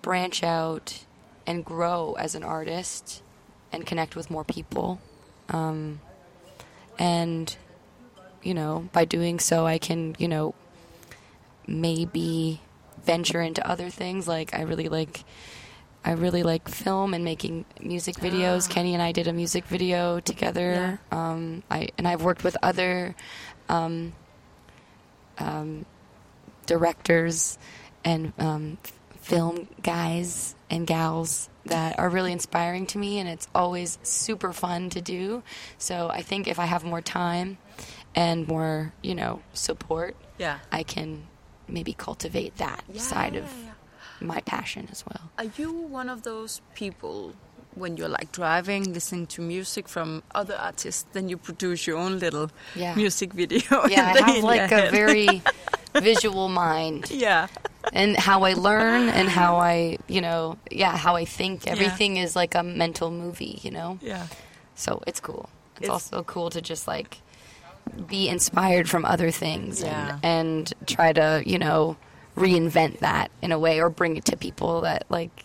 branch 0.00 0.42
out 0.42 1.04
and 1.46 1.64
grow 1.64 2.14
as 2.18 2.34
an 2.34 2.42
artist 2.42 3.22
and 3.70 3.86
connect 3.86 4.16
with 4.16 4.30
more 4.30 4.44
people. 4.44 5.00
Um, 5.48 6.00
and 6.98 7.54
you 8.42 8.54
know, 8.54 8.88
by 8.92 9.04
doing 9.04 9.38
so 9.38 9.66
I 9.66 9.78
can, 9.78 10.16
you 10.18 10.26
know, 10.26 10.54
maybe 11.66 12.60
venture 13.04 13.40
into 13.40 13.66
other 13.68 13.88
things 13.88 14.26
like 14.26 14.54
I 14.54 14.62
really 14.62 14.88
like 14.88 15.24
I 16.04 16.12
really 16.12 16.42
like 16.42 16.68
film 16.68 17.14
and 17.14 17.24
making 17.24 17.64
music 17.80 18.16
videos. 18.16 18.68
Kenny 18.68 18.94
and 18.94 19.02
I 19.02 19.12
did 19.12 19.28
a 19.28 19.32
music 19.32 19.64
video 19.66 20.18
together. 20.20 21.00
Um, 21.10 21.62
I 21.70 21.88
and 21.96 22.08
I've 22.08 22.22
worked 22.22 22.42
with 22.42 22.56
other 22.62 23.14
um, 23.68 24.12
um, 25.38 25.86
directors 26.66 27.58
and 28.04 28.32
um, 28.38 28.78
film 29.20 29.68
guys 29.82 30.56
and 30.70 30.86
gals 30.86 31.48
that 31.66 31.98
are 31.98 32.08
really 32.08 32.32
inspiring 32.32 32.86
to 32.86 32.98
me, 32.98 33.20
and 33.20 33.28
it's 33.28 33.46
always 33.54 33.98
super 34.02 34.52
fun 34.52 34.90
to 34.90 35.00
do. 35.00 35.42
So 35.78 36.08
I 36.08 36.22
think 36.22 36.48
if 36.48 36.58
I 36.58 36.64
have 36.64 36.82
more 36.82 37.00
time 37.00 37.58
and 38.14 38.48
more, 38.48 38.92
you 39.02 39.14
know, 39.14 39.40
support, 39.52 40.16
Yeah. 40.38 40.58
I 40.72 40.82
can 40.82 41.28
maybe 41.68 41.92
cultivate 41.92 42.56
that 42.56 42.82
Yeah, 42.92 43.00
side 43.00 43.34
yeah, 43.34 43.40
of 43.40 43.44
yeah. 43.64 43.71
My 44.26 44.40
passion 44.40 44.88
as 44.90 45.04
well. 45.06 45.30
Are 45.38 45.50
you 45.56 45.72
one 45.72 46.08
of 46.08 46.22
those 46.22 46.60
people 46.74 47.34
when 47.74 47.96
you're 47.96 48.08
like 48.08 48.30
driving, 48.32 48.92
listening 48.92 49.26
to 49.26 49.40
music 49.42 49.88
from 49.88 50.22
other 50.34 50.54
artists, 50.56 51.06
then 51.12 51.28
you 51.28 51.36
produce 51.38 51.86
your 51.86 51.96
own 51.98 52.18
little 52.18 52.50
Yeah. 52.76 52.94
music 52.94 53.32
video? 53.32 53.60
Yeah, 53.88 54.12
I 54.14 54.30
have 54.32 54.44
like 54.44 54.70
a 54.72 54.90
very 54.90 55.42
visual 55.94 56.48
mind. 56.48 57.10
yeah. 57.10 57.46
and 57.92 58.16
how 58.16 58.44
I 58.44 58.52
learn 58.54 59.08
and 59.08 59.26
uh-huh. 59.28 59.40
how 59.40 59.56
I, 59.56 59.98
you 60.06 60.20
know, 60.20 60.56
yeah, 60.70 60.96
how 60.96 61.16
I 61.16 61.24
think. 61.24 61.66
Everything 61.66 62.16
is 62.16 62.36
like 62.36 62.54
a 62.54 62.62
mental 62.62 63.10
movie, 63.10 63.58
you 63.62 63.70
know? 63.72 63.98
Yeah. 64.00 64.26
So 64.76 65.02
it's 65.06 65.18
cool. 65.20 65.48
It's, 65.76 65.84
It's- 65.84 65.90
also 65.92 66.22
cool 66.22 66.50
to 66.50 66.60
just 66.60 66.86
like 66.86 67.18
be 68.06 68.28
inspired 68.28 68.88
from 68.88 69.04
other 69.04 69.30
things 69.32 69.80
Yeah. 69.82 70.18
and, 70.22 70.24
and 70.24 70.72
try 70.86 71.12
to, 71.12 71.42
you 71.44 71.58
know, 71.58 71.96
reinvent 72.36 73.00
that 73.00 73.30
in 73.42 73.52
a 73.52 73.58
way 73.58 73.80
or 73.80 73.90
bring 73.90 74.16
it 74.16 74.24
to 74.26 74.36
people 74.36 74.82
that 74.82 75.04
like 75.08 75.44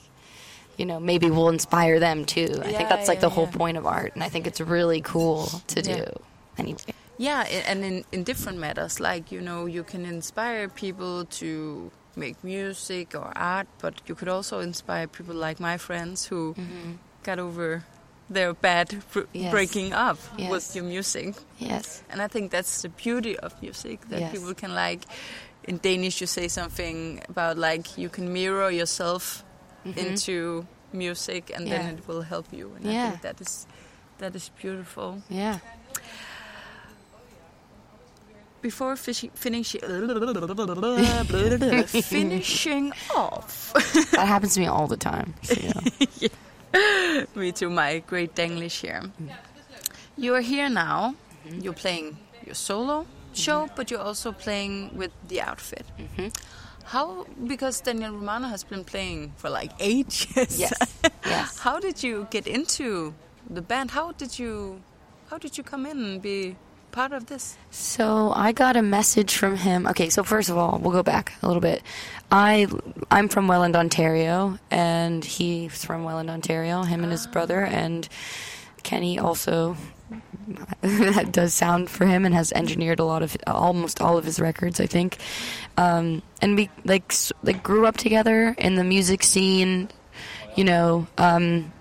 you 0.78 0.86
know, 0.86 1.00
maybe 1.00 1.32
will 1.32 1.50
inspire 1.50 2.00
them 2.00 2.24
too. 2.24 2.62
I 2.64 2.72
think 2.72 2.88
that's 2.88 3.08
like 3.08 3.18
yeah, 3.18 3.22
the 3.22 3.30
whole 3.30 3.50
yeah. 3.52 3.58
point 3.58 3.78
of 3.78 3.88
art 3.88 4.14
and 4.14 4.24
I 4.24 4.30
think 4.30 4.46
it's 4.46 4.62
really 4.62 5.02
cool 5.02 5.48
to 5.68 5.82
do. 5.82 5.90
Yeah. 5.90 6.60
Anyway. 6.60 6.80
Yeah, 7.18 7.42
and 7.42 7.84
in, 7.84 8.06
in 8.12 8.24
different 8.24 8.60
matters, 8.60 9.00
like 9.00 9.32
you 9.32 9.42
know, 9.42 9.66
you 9.66 9.84
can 9.84 10.06
inspire 10.06 10.70
people 10.70 11.26
to 11.26 11.92
make 12.16 12.44
music 12.44 13.16
or 13.16 13.32
art, 13.36 13.68
but 13.80 14.02
you 14.06 14.16
could 14.16 14.28
also 14.28 14.60
inspire 14.60 15.08
people 15.08 15.36
like 15.36 15.60
my 15.60 15.78
friends 15.78 16.26
who 16.26 16.54
mm-hmm. 16.54 16.94
got 17.24 17.40
over 17.40 17.84
their 18.30 18.54
bad 18.54 19.04
br- 19.12 19.22
Yes. 19.34 19.52
breaking 19.52 19.94
up 19.94 20.18
Yes. 20.38 20.52
with 20.52 20.76
your 20.76 20.84
music. 20.84 21.36
Yes. 21.58 22.04
And 22.10 22.22
I 22.22 22.28
think 22.28 22.52
that's 22.52 22.82
the 22.82 22.90
beauty 22.90 23.38
of 23.40 23.60
music 23.62 24.10
that 24.10 24.20
Yes. 24.20 24.32
people 24.32 24.54
can 24.54 24.76
like. 24.76 25.04
In 25.68 25.78
Danish, 25.78 26.22
you 26.22 26.28
say 26.28 26.48
something 26.48 27.22
about 27.30 27.58
like 27.58 27.98
you 27.98 28.10
can 28.10 28.32
mirror 28.34 28.70
yourself 28.72 29.44
into 29.96 30.66
music, 30.94 31.52
and 31.56 31.66
Mm-hmm. 31.66 31.74
Yeah. 31.74 31.82
then 31.84 31.98
it 31.98 32.08
will 32.08 32.22
help 32.22 32.46
you. 32.52 32.72
And 32.80 32.90
I 32.90 33.10
think 33.10 33.22
that 33.22 33.42
is 33.42 33.68
that 34.20 34.36
is 34.36 34.50
beautiful. 34.62 35.22
Yeah. 35.30 35.60
Before 38.62 38.96
fishi- 38.96 39.32
finishing 39.36 39.82
finishing 42.04 42.92
off, 43.16 43.74
That 44.12 44.28
happens 44.28 44.54
to 44.56 44.60
me 44.62 44.68
all 44.68 44.88
the 44.88 44.98
time. 44.98 45.34
So, 45.44 45.56
know. 45.56 47.28
me 47.36 47.52
too, 47.52 47.70
my 47.70 48.00
great 48.08 48.36
Danglish 48.36 48.82
here. 48.82 49.04
You 50.18 50.36
are 50.36 50.42
here 50.42 50.70
now. 50.70 51.16
You're 51.46 51.74
playing 51.74 52.18
your 52.46 52.56
solo 52.56 53.06
show, 53.38 53.70
but 53.76 53.92
you're 53.92 54.02
also 54.02 54.32
playing 54.32 54.98
with 54.98 55.12
the 55.28 55.42
outfit. 55.42 55.86
Mm-hmm. 56.00 56.28
How? 56.86 57.26
Because 57.46 57.82
Daniel 57.82 58.14
Romano 58.14 58.48
has 58.48 58.64
been 58.64 58.86
playing 58.86 59.34
for 59.36 59.50
like 59.50 59.72
eight 59.80 60.28
years. 60.36 60.60
Yes. 60.60 61.00
Yes. 61.26 61.60
How 61.66 61.80
did 61.80 62.02
you 62.02 62.28
get 62.30 62.48
into 62.48 63.14
the 63.50 63.62
band? 63.62 63.92
How 63.92 64.14
did 64.14 64.40
you? 64.40 64.82
How 65.30 65.38
did 65.38 65.58
you 65.58 65.64
come 65.64 65.86
in 65.86 65.98
and 65.98 66.22
be 66.22 66.56
part 66.92 67.12
of 67.12 67.26
this? 67.26 67.58
So 67.72 68.32
I 68.34 68.54
got 68.54 68.78
a 68.78 68.82
message 68.82 69.36
from 69.36 69.58
him. 69.58 69.86
Okay, 69.88 70.10
so 70.10 70.24
first 70.24 70.50
of 70.50 70.58
all, 70.58 70.80
we'll 70.80 70.94
go 70.94 71.04
back 71.04 71.34
a 71.42 71.48
little 71.48 71.62
bit. 71.62 71.84
I 72.32 72.68
I'm 73.12 73.28
from 73.28 73.48
Welland, 73.50 73.76
Ontario, 73.76 74.58
and 74.72 75.24
he's 75.24 75.84
from 75.84 76.06
Welland, 76.06 76.30
Ontario. 76.30 76.84
Him 76.84 77.04
and 77.04 77.12
his 77.12 77.28
brother, 77.28 77.66
ah. 77.66 77.70
and 77.70 78.08
Kenny 78.84 79.20
also 79.20 79.76
that 80.82 81.32
does 81.32 81.54
sound 81.54 81.90
for 81.90 82.06
him 82.06 82.26
and 82.26 82.34
has 82.34 82.52
engineered 82.54 83.00
a 83.00 83.04
lot 83.04 83.22
of 83.22 83.36
almost 83.46 84.02
all 84.02 84.18
of 84.18 84.26
his 84.26 84.40
records, 84.40 84.80
I 84.80 84.86
think. 84.86 85.18
Um, 85.76 86.22
and 86.42 86.56
we 86.56 86.70
like 86.86 87.14
like 87.44 87.64
grew 87.64 87.86
up 87.86 87.98
together 87.98 88.56
in 88.58 88.76
the 88.76 88.84
music 88.84 89.24
scene. 89.24 89.90
You 90.56 90.64
know, 90.64 91.08
um, 91.18 91.72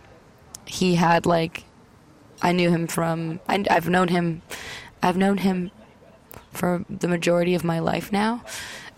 he 0.66 0.96
had 0.96 1.26
like 1.26 1.64
I 2.42 2.52
knew 2.52 2.70
him 2.70 2.86
from 2.86 3.40
I, 3.48 3.64
I've 3.70 3.88
known 3.88 4.08
him 4.08 4.42
I've 5.02 5.16
known 5.16 5.38
him 5.38 5.70
for 6.50 6.84
the 6.90 7.08
majority 7.08 7.54
of 7.54 7.64
my 7.64 7.78
life 7.78 8.10
now. 8.10 8.44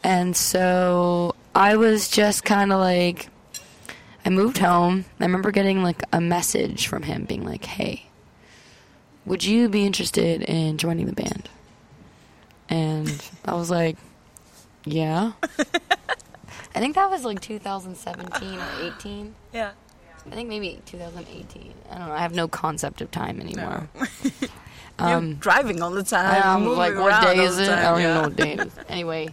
And 0.02 0.36
so 0.36 1.34
I 1.54 1.76
was 1.76 2.08
just 2.08 2.44
kind 2.44 2.72
of 2.72 2.80
like 2.80 3.28
I 4.24 4.30
moved 4.30 4.58
home. 4.58 5.04
I 5.20 5.24
remember 5.24 5.50
getting 5.50 5.82
like 5.82 6.02
a 6.12 6.20
message 6.20 6.86
from 6.86 7.02
him 7.02 7.24
being 7.24 7.44
like, 7.44 7.64
"Hey, 7.64 8.07
would 9.28 9.44
you 9.44 9.68
be 9.68 9.84
interested 9.86 10.42
in 10.42 10.78
joining 10.78 11.06
the 11.06 11.12
band?" 11.12 11.48
And 12.68 13.22
I 13.44 13.54
was 13.54 13.70
like, 13.70 13.96
"Yeah." 14.84 15.32
I 16.74 16.80
think 16.80 16.94
that 16.96 17.10
was 17.10 17.24
like 17.24 17.40
2017 17.40 18.58
or 18.58 18.62
18. 18.98 19.34
Yeah. 19.52 19.70
I 20.26 20.34
think 20.34 20.48
maybe 20.48 20.80
2018. 20.84 21.72
I 21.90 21.98
don't 21.98 22.08
know. 22.08 22.12
I 22.14 22.18
have 22.18 22.34
no 22.34 22.46
concept 22.46 23.00
of 23.00 23.10
time 23.10 23.40
anymore. 23.40 23.88
You're 25.00 25.08
Um, 25.16 25.34
driving 25.36 25.80
all 25.80 25.90
the 25.90 26.02
time. 26.02 26.42
I'm 26.44 26.62
moving 26.64 26.78
like, 26.78 26.94
what 26.96 27.22
day 27.22 27.42
is 27.42 27.58
it? 27.58 27.68
I 27.70 27.74
time, 27.74 27.84
don't 27.84 28.00
even 28.00 28.02
yeah. 28.10 28.14
know 28.14 28.22
what 28.22 28.36
day 28.36 28.52
it 28.52 28.60
is. 28.60 28.72
Anyway, 28.88 29.28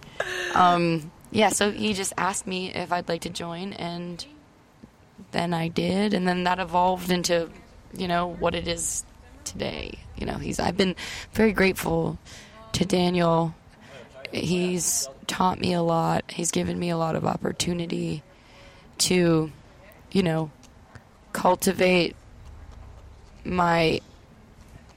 um, 0.54 1.12
yeah. 1.32 1.50
So 1.50 1.72
he 1.72 1.94
just 1.94 2.14
asked 2.18 2.48
me 2.48 2.74
if 2.74 2.92
I'd 2.94 3.10
like 3.10 3.22
to 3.22 3.30
join, 3.30 3.74
and 3.74 4.26
then 5.32 5.54
I 5.54 5.68
did, 5.68 6.14
and 6.14 6.28
then 6.28 6.44
that 6.46 6.60
evolved 6.60 7.12
into, 7.12 7.50
you 7.98 8.08
know, 8.08 8.28
what 8.28 8.56
it 8.56 8.68
is 8.68 9.04
today. 9.46 10.00
You 10.18 10.26
know, 10.26 10.36
he's. 10.38 10.60
I've 10.60 10.78
been 10.78 10.96
very 11.34 11.54
grateful 11.54 12.18
to 12.74 12.86
Daniel. 12.86 13.56
He's 14.32 15.08
taught 15.28 15.60
me 15.60 15.74
a 15.74 15.82
lot. 15.82 16.26
He's 16.30 16.52
given 16.52 16.78
me 16.78 16.90
a 16.90 16.98
lot 16.98 17.16
of 17.16 17.26
opportunity 17.26 18.24
to, 19.00 19.52
you 20.12 20.24
know, 20.24 20.52
cultivate 21.34 22.16
my 23.44 24.00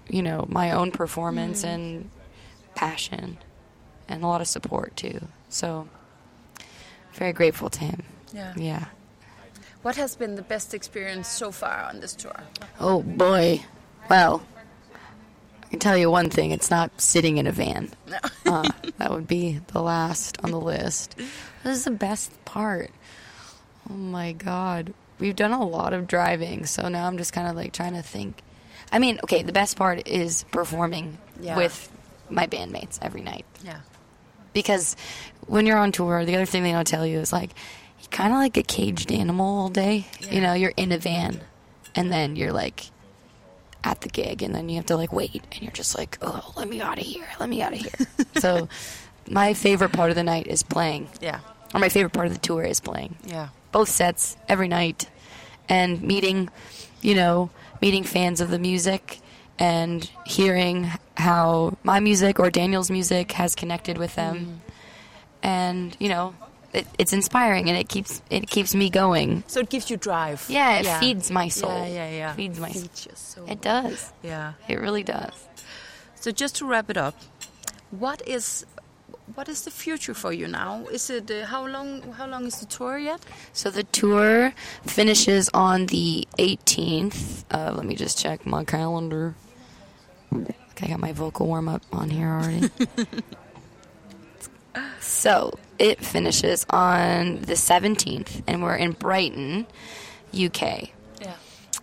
you 0.08 0.22
know 0.22 0.46
my 0.48 0.70
own 0.70 0.90
performance 0.90 1.62
mm-hmm. 1.62 1.74
and 1.74 2.10
passion 2.74 3.36
and 4.08 4.22
a 4.22 4.26
lot 4.26 4.40
of 4.40 4.46
support 4.46 4.96
too 4.96 5.20
so 5.48 5.86
very 7.12 7.32
grateful 7.32 7.68
to 7.68 7.80
him 7.80 8.02
Yeah. 8.32 8.54
yeah 8.56 8.84
What 9.82 9.96
has 9.96 10.16
been 10.16 10.34
the 10.36 10.42
best 10.42 10.72
experience 10.74 11.28
so 11.28 11.50
far 11.50 11.82
on 11.82 12.00
this 12.00 12.14
tour? 12.14 12.40
oh 12.80 13.02
boy 13.02 13.60
well 14.08 14.42
i 15.64 15.66
can 15.70 15.78
tell 15.78 15.96
you 15.96 16.10
one 16.10 16.30
thing 16.30 16.50
it's 16.50 16.70
not 16.70 16.90
sitting 17.00 17.36
in 17.38 17.46
a 17.46 17.52
van 17.52 17.90
uh, 18.46 18.68
that 18.98 19.10
would 19.10 19.26
be 19.26 19.60
the 19.72 19.80
last 19.82 20.38
on 20.44 20.50
the 20.50 20.60
list 20.60 21.16
this 21.16 21.76
is 21.78 21.84
the 21.84 21.90
best 21.90 22.32
part 22.44 22.90
oh 23.90 23.94
my 23.94 24.32
god 24.32 24.92
we've 25.18 25.36
done 25.36 25.52
a 25.52 25.64
lot 25.66 25.92
of 25.92 26.06
driving 26.06 26.64
so 26.66 26.88
now 26.88 27.06
i'm 27.06 27.18
just 27.18 27.32
kind 27.32 27.48
of 27.48 27.56
like 27.56 27.72
trying 27.72 27.94
to 27.94 28.02
think 28.02 28.40
i 28.92 28.98
mean 28.98 29.18
okay 29.24 29.42
the 29.42 29.52
best 29.52 29.76
part 29.76 30.06
is 30.08 30.44
performing 30.52 31.18
Yeah. 31.40 31.56
with 31.56 31.90
my 32.30 32.46
bandmates 32.46 32.98
every 33.02 33.20
night 33.22 33.44
Yeah. 33.64 33.80
because 34.52 34.96
when 35.46 35.64
you're 35.64 35.78
on 35.78 35.92
tour, 35.92 36.26
the 36.26 36.34
other 36.34 36.44
thing 36.44 36.62
they 36.62 36.72
don't 36.72 36.86
tell 36.86 37.06
you 37.06 37.20
is 37.20 37.32
like 37.32 37.52
you're 38.00 38.08
kind 38.10 38.34
of 38.34 38.38
like 38.38 38.58
a 38.58 38.62
caged 38.62 39.10
animal 39.10 39.60
all 39.60 39.68
day. 39.70 40.04
Yeah. 40.20 40.30
You 40.30 40.40
know, 40.42 40.52
you're 40.52 40.74
in 40.76 40.92
a 40.92 40.98
van, 40.98 41.40
and 41.94 42.12
then 42.12 42.36
you're 42.36 42.52
like 42.52 42.84
at 43.84 44.00
the 44.00 44.08
gig, 44.08 44.42
and 44.42 44.54
then 44.54 44.68
you 44.68 44.76
have 44.76 44.86
to 44.86 44.96
like 44.96 45.12
wait, 45.12 45.42
and 45.52 45.62
you're 45.62 45.72
just 45.72 45.96
like, 45.96 46.18
oh, 46.22 46.52
let 46.56 46.68
me 46.68 46.80
out 46.80 46.98
of 46.98 47.04
here, 47.04 47.26
let 47.40 47.48
me 47.48 47.62
out 47.62 47.72
of 47.72 47.78
here. 47.78 48.06
so, 48.38 48.68
my 49.30 49.54
favorite 49.54 49.92
part 49.92 50.10
of 50.10 50.16
the 50.16 50.22
night 50.24 50.46
is 50.46 50.62
playing, 50.62 51.08
Yeah. 51.20 51.40
or 51.74 51.80
my 51.80 51.88
favorite 51.88 52.12
part 52.12 52.26
of 52.26 52.32
the 52.32 52.40
tour 52.40 52.62
is 52.64 52.80
playing. 52.80 53.16
Yeah. 53.24 53.48
Both 53.72 53.88
sets 53.88 54.36
every 54.48 54.68
night, 54.68 55.08
and 55.68 56.02
meeting, 56.02 56.48
you 57.02 57.14
know, 57.14 57.50
meeting 57.80 58.04
fans 58.04 58.40
of 58.40 58.50
the 58.50 58.58
music. 58.58 59.20
And 59.60 60.08
hearing 60.24 60.88
how 61.16 61.76
my 61.82 61.98
music 61.98 62.38
or 62.38 62.48
Daniel's 62.48 62.92
music 62.92 63.32
has 63.32 63.56
connected 63.56 63.98
with 63.98 64.14
them, 64.14 64.36
mm-hmm. 64.38 64.56
and 65.42 65.96
you 65.98 66.08
know 66.08 66.32
it, 66.72 66.86
it's 66.98 67.12
inspiring 67.12 67.68
and 67.68 67.78
it 67.78 67.88
keeps 67.88 68.20
it 68.30 68.48
keeps 68.48 68.74
me 68.74 68.90
going 68.90 69.42
So 69.46 69.60
it 69.60 69.70
gives 69.70 69.90
you 69.90 69.96
drive. 69.96 70.44
yeah 70.48 70.78
it 70.80 70.86
feeds 71.00 71.30
my 71.30 71.48
soul 71.48 71.70
Yeah, 71.70 71.86
yeah, 71.86 72.10
yeah. 72.10 72.32
feeds 72.34 72.58
my 72.60 72.70
Feeds 72.72 73.08
soul. 73.14 73.46
it 73.48 73.60
does 73.60 74.12
Yeah. 74.22 74.52
it 74.68 74.78
really 74.80 75.02
does 75.02 75.32
So 76.20 76.30
just 76.32 76.56
to 76.56 76.66
wrap 76.66 76.90
it 76.90 76.96
up, 76.96 77.14
what 77.90 78.20
is 78.26 78.66
what 79.34 79.48
is 79.48 79.62
the 79.64 79.70
future 79.70 80.14
for 80.14 80.32
you 80.32 80.48
now? 80.48 80.86
Is 80.90 81.10
it 81.10 81.30
uh, 81.30 81.44
how 81.46 81.66
long? 81.66 82.00
How 82.18 82.26
long 82.26 82.46
is 82.46 82.58
the 82.60 82.66
tour 82.66 82.98
yet? 82.98 83.20
so 83.52 83.70
the 83.70 83.84
tour 83.84 84.52
finishes 84.86 85.48
on 85.54 85.86
the 85.86 86.26
18th 86.38 87.44
uh, 87.50 87.72
let 87.76 87.84
me 87.86 87.94
just 87.94 88.18
check 88.18 88.44
my 88.46 88.64
calendar 88.64 89.34
okay, 90.34 90.54
i 90.82 90.86
got 90.88 91.00
my 91.00 91.12
vocal 91.12 91.46
warm-up 91.46 91.82
on 91.92 92.10
here 92.10 92.28
already 92.28 92.70
so 95.00 95.58
it 95.78 96.04
finishes 96.04 96.66
on 96.70 97.40
the 97.42 97.54
17th 97.54 98.42
and 98.46 98.62
we're 98.62 98.76
in 98.76 98.92
brighton 98.92 99.66
uk 100.44 100.62
Yeah. 101.20 101.34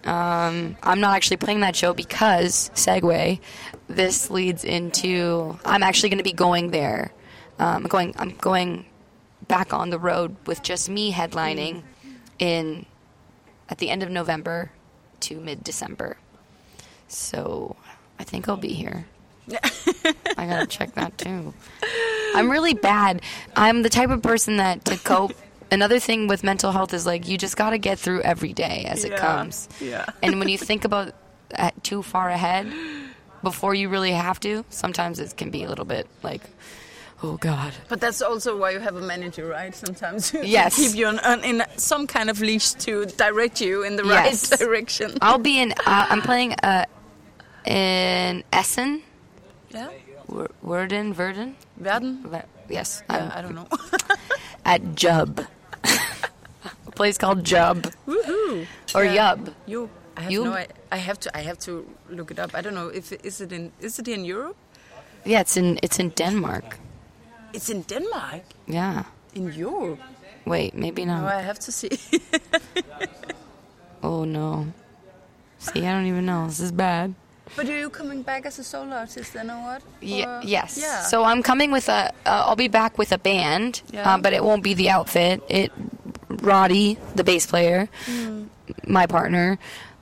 Um, 0.05 0.77
I'm 0.83 0.99
not 1.01 1.15
actually 1.15 1.37
playing 1.37 1.61
that 1.61 1.75
show 1.75 1.93
because 1.93 2.69
segue. 2.75 3.39
This 3.87 4.29
leads 4.29 4.63
into 4.63 5.57
I'm 5.65 5.81
actually 5.81 6.09
going 6.09 6.19
to 6.19 6.23
be 6.23 6.31
going 6.33 6.69
there. 6.71 7.11
Um, 7.57 7.77
I'm 7.77 7.83
going. 7.83 8.13
I'm 8.17 8.31
going 8.35 8.85
back 9.47 9.73
on 9.73 9.89
the 9.89 9.97
road 9.97 10.35
with 10.45 10.61
just 10.61 10.89
me 10.89 11.11
headlining 11.11 11.81
in 12.37 12.85
at 13.67 13.79
the 13.79 13.89
end 13.89 14.03
of 14.03 14.09
November 14.11 14.71
to 15.21 15.39
mid 15.39 15.63
December. 15.63 16.17
So 17.07 17.75
I 18.19 18.23
think 18.23 18.47
I'll 18.47 18.57
be 18.57 18.73
here. 18.73 19.05
I 20.37 20.45
gotta 20.45 20.67
check 20.67 20.93
that 20.95 21.17
too. 21.17 21.53
I'm 22.35 22.51
really 22.51 22.73
bad. 22.73 23.21
I'm 23.55 23.81
the 23.81 23.89
type 23.89 24.09
of 24.09 24.21
person 24.21 24.57
that 24.57 24.85
to 24.85 24.97
cope. 25.03 25.33
Another 25.71 25.99
thing 25.99 26.27
with 26.27 26.43
mental 26.43 26.71
health 26.71 26.93
is 26.93 27.05
like 27.05 27.27
you 27.27 27.37
just 27.37 27.57
gotta 27.57 27.77
get 27.77 27.97
through 27.99 28.21
every 28.21 28.53
day 28.53 28.85
as 28.87 29.03
it 29.03 29.15
comes. 29.17 29.67
Yeah. 29.81 30.05
And 30.21 30.39
when 30.39 30.47
you 30.49 30.57
think 30.69 30.85
about 30.85 31.13
uh, 31.57 31.71
too 31.83 32.01
far 32.03 32.29
ahead 32.29 32.71
before 33.43 33.73
you 33.73 33.89
really 33.89 34.11
have 34.11 34.39
to, 34.41 34.63
sometimes 34.69 35.19
it 35.19 35.35
can 35.37 35.49
be 35.49 35.63
a 35.63 35.69
little 35.69 35.85
bit 35.85 36.07
like, 36.23 36.41
oh 37.23 37.37
god. 37.37 37.73
But 37.89 37.99
that's 37.99 38.21
also 38.21 38.57
why 38.57 38.71
you 38.71 38.79
have 38.79 38.95
a 38.95 39.01
manager, 39.01 39.47
right? 39.47 39.73
Sometimes 39.73 40.31
to 40.37 40.45
Yes. 40.45 40.75
keep 40.75 40.95
you 40.95 41.07
on, 41.07 41.19
on, 41.19 41.43
in 41.43 41.63
some 41.77 42.05
kind 42.05 42.29
of 42.29 42.39
leash 42.41 42.73
to 42.85 43.05
direct 43.17 43.59
you 43.59 43.83
in 43.83 43.95
the 43.95 44.05
Yes. 44.05 44.51
right 44.51 44.59
direction. 44.59 45.17
I'll 45.21 45.39
be 45.39 45.59
in. 45.59 45.71
Uh, 45.71 46.05
I'm 46.09 46.21
playing 46.21 46.53
uh, 46.61 46.85
in 47.65 48.43
Essen, 48.53 49.01
Yeah. 49.71 49.89
Werden, 50.61 51.13
Verden. 51.13 51.55
Werden. 51.77 52.25
Yes, 52.69 53.03
Yeah, 53.09 53.29
I'm- 53.35 53.43
don't 53.43 53.55
know. 53.55 53.67
at 54.65 54.81
Jub. 54.95 55.45
a 56.87 56.91
place 56.91 57.17
called 57.17 57.43
Jub 57.43 57.91
Woohoo! 58.07 58.65
or 58.95 59.03
Yeah. 59.03 59.35
Yub. 59.35 59.53
You. 59.67 59.89
I 60.17 60.21
have 60.21 60.31
You- 60.31 60.45
no. 60.45 60.53
I, 60.53 60.67
I 60.91 60.97
have 60.97 61.19
to. 61.19 61.37
I 61.37 61.41
have 61.41 61.59
to 61.59 61.85
look 62.09 62.31
it 62.31 62.39
up. 62.39 62.55
I 62.55 62.61
don't 62.61 62.73
know 62.75 62.87
if 62.87 63.11
is 63.25 63.41
it 63.41 63.51
in. 63.51 63.71
Is 63.81 63.99
it 63.99 64.07
in 64.07 64.23
Europe? 64.25 64.55
Yeah, 65.25 65.41
it's 65.41 65.57
in 65.57 65.77
it's 65.83 65.99
in 65.99 66.09
Denmark. 66.15 66.77
It's 67.53 67.69
in 67.69 67.81
Denmark. 67.83 68.43
Yeah. 68.67 69.03
In 69.33 69.51
Europe. 69.53 69.99
Wait, 70.45 70.73
maybe 70.73 71.01
Oh, 71.03 71.05
not. 71.05 71.23
I 71.33 71.41
have 71.41 71.59
to 71.59 71.71
see. 71.71 71.89
Oh 74.03 74.23
no. 74.25 74.67
See, 75.57 75.85
I 75.85 75.91
don't 75.93 76.05
even 76.05 76.25
know. 76.25 76.45
This 76.47 76.59
is 76.59 76.71
bad. 76.71 77.15
But 77.55 77.69
are 77.69 77.77
you 77.79 77.89
coming 77.89 78.21
back 78.21 78.45
as 78.45 78.59
a 78.59 78.63
solo 78.63 78.95
artist 78.95 79.33
then, 79.33 79.49
or 79.49 79.61
what? 79.63 79.81
Or- 79.81 80.41
yes. 80.43 80.77
Yeah. 80.79 81.03
So 81.03 81.23
I'm 81.23 81.41
coming 81.41 81.71
with 81.71 81.87
a. 81.89 82.11
Uh, 82.25 82.43
I'll 82.47 82.55
be 82.55 82.67
back 82.67 82.97
with 82.97 83.11
a 83.11 83.17
band, 83.17 83.81
Yeah. 83.91 84.15
uh, 84.15 84.17
but 84.17 84.33
it 84.33 84.43
won't 84.43 84.63
be 84.63 84.73
the 84.73 84.89
outfit. 84.89 85.41
It, 85.49 85.71
Roddy, 86.29 86.97
the 87.15 87.23
bass 87.23 87.45
player, 87.45 87.87
Hmm. 88.05 88.45
my 88.87 89.05
partner, 89.07 89.57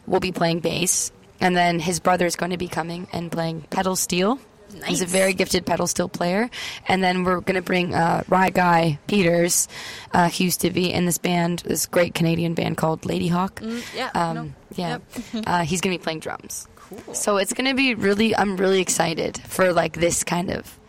will 0.07 0.19
be 0.19 0.31
playing 0.31 0.59
bass, 0.59 1.11
and 1.39 1.55
then 1.55 1.79
his 1.79 1.99
brother 1.99 2.25
is 2.25 2.35
going 2.35 2.51
to 2.51 2.57
be 2.57 2.67
coming 2.67 3.07
and 3.13 3.31
playing 3.31 3.61
pedal 3.69 3.95
steel. 3.95 4.39
Nice. 4.73 4.89
He's 4.89 5.01
a 5.01 5.05
very 5.05 5.33
gifted 5.33 5.67
pedal 5.67 5.85
steel 5.85 6.09
player, 6.09 6.49
and 6.87 7.03
then 7.03 7.23
we're 7.23 7.41
going 7.41 7.55
to 7.57 7.61
bring 7.61 7.93
uh, 7.93 8.23
Rye 8.27 8.49
Guy 8.49 8.97
Peters, 9.05 9.67
uh, 10.13 10.29
he 10.29 10.45
used 10.45 10.61
to 10.61 10.71
be 10.71 10.91
in 10.91 11.05
this 11.05 11.19
band, 11.19 11.59
this 11.59 11.85
great 11.85 12.15
Canadian 12.15 12.55
band 12.55 12.75
called 12.77 13.01
Ladyhawk. 13.03 13.61
yeah, 13.95 14.09
Um, 14.15 14.35
no. 14.35 14.49
Yeah. 14.75 14.89
Yep. 15.33 15.43
uh, 15.47 15.61
he's 15.63 15.79
going 15.81 15.93
to 15.93 15.99
be 15.99 16.03
playing 16.03 16.21
drums. 16.21 16.67
Cool. 17.05 17.13
So 17.13 17.37
it's 17.37 17.53
going 17.53 17.67
to 17.69 17.73
be 17.75 17.95
really, 17.95 18.35
I'm 18.35 18.57
really 18.57 18.79
excited 18.81 19.37
for 19.47 19.73
like 19.73 19.93
this 19.93 20.23
kind 20.23 20.51
of, 20.51 20.79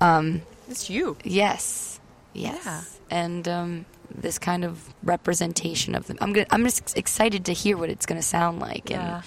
um, 0.00 0.42
It's 0.68 0.88
you. 0.90 1.16
yes, 1.24 2.00
yes, 2.32 2.62
Yeah. 2.64 2.82
and 3.10 3.46
um, 3.48 3.84
this 4.14 4.38
kind 4.38 4.64
of 4.64 4.92
representation 5.02 5.94
of 5.94 6.06
them. 6.06 6.18
I'm 6.20 6.32
gonna, 6.32 6.46
I'm 6.50 6.64
just 6.64 6.96
excited 6.96 7.44
to 7.46 7.52
hear 7.52 7.76
what 7.76 7.90
it's 7.90 8.06
going 8.06 8.20
to 8.20 8.26
sound 8.26 8.60
like, 8.60 8.90
Yeah. 8.90 9.16
and 9.16 9.24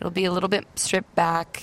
it'll 0.00 0.10
be 0.10 0.24
a 0.24 0.32
little 0.32 0.48
bit 0.48 0.64
stripped 0.76 1.14
back, 1.14 1.62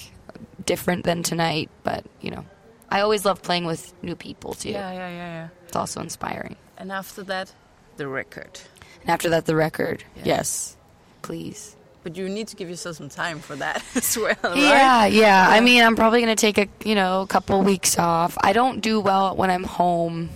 different 0.66 1.04
than 1.06 1.24
tonight, 1.24 1.70
but 1.84 2.06
you 2.22 2.32
know, 2.32 2.46
I 2.90 3.02
always 3.02 3.24
love 3.26 3.42
playing 3.42 3.66
with 3.66 3.94
new 4.04 4.16
people 4.16 4.54
too. 4.54 4.70
Yeah, 4.72 4.92
yeah, 4.92 5.10
yeah, 5.10 5.34
yeah. 5.34 5.48
It's 5.68 5.76
also 5.76 6.02
inspiring. 6.02 6.56
And 6.78 6.92
after 6.92 7.24
that, 7.24 7.54
the 7.98 8.08
record. 8.08 8.60
And 9.02 9.10
after 9.12 9.30
that, 9.30 9.46
the 9.46 9.56
record. 9.56 10.04
Yeah. 10.18 10.24
Yes, 10.26 10.76
please. 11.22 11.76
But 12.02 12.16
you 12.16 12.30
need 12.30 12.48
to 12.48 12.56
give 12.56 12.70
yourself 12.70 12.96
some 12.96 13.10
time 13.10 13.40
for 13.40 13.56
that 13.58 13.84
as 13.96 14.18
well, 14.18 14.36
right? 14.44 14.56
Yeah, 14.58 15.06
yeah. 15.06 15.48
I 15.50 15.60
mean, 15.60 15.84
I'm 15.84 15.96
probably 15.98 16.22
going 16.22 16.36
to 16.36 16.40
take 16.40 16.58
a 16.58 16.68
you 16.88 16.96
know 16.96 17.22
a 17.22 17.28
couple 17.28 17.62
weeks 17.62 18.00
off. 18.00 18.38
I 18.42 18.54
don't 18.54 18.80
do 18.82 19.00
well 19.02 19.36
when 19.36 19.50
I'm 19.52 19.64
home 19.66 20.30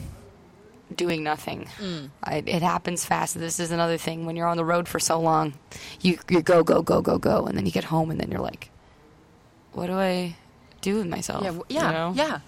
doing 0.93 1.23
nothing. 1.23 1.67
Mm. 1.79 2.09
I, 2.23 2.43
it 2.45 2.61
happens 2.61 3.05
fast. 3.05 3.39
This 3.39 3.59
is 3.59 3.71
another 3.71 3.97
thing 3.97 4.25
when 4.25 4.35
you're 4.35 4.47
on 4.47 4.57
the 4.57 4.65
road 4.65 4.87
for 4.87 4.99
so 4.99 5.19
long, 5.19 5.53
you 6.01 6.19
you 6.29 6.41
go 6.41 6.63
go 6.63 6.81
go 6.81 7.01
go 7.01 7.17
go, 7.17 7.45
and 7.45 7.57
then 7.57 7.65
you 7.65 7.71
get 7.71 7.85
home, 7.85 8.11
and 8.11 8.19
then 8.19 8.29
you're 8.29 8.41
like, 8.41 8.69
what 9.71 9.87
do 9.87 9.93
I 9.93 10.35
do 10.81 10.95
with 10.97 11.07
myself? 11.07 11.43
Yeah, 11.43 11.49
w- 11.51 11.65
You 11.69 11.75
yeah, 11.77 11.91
know? 11.91 12.13
yeah. 12.15 12.39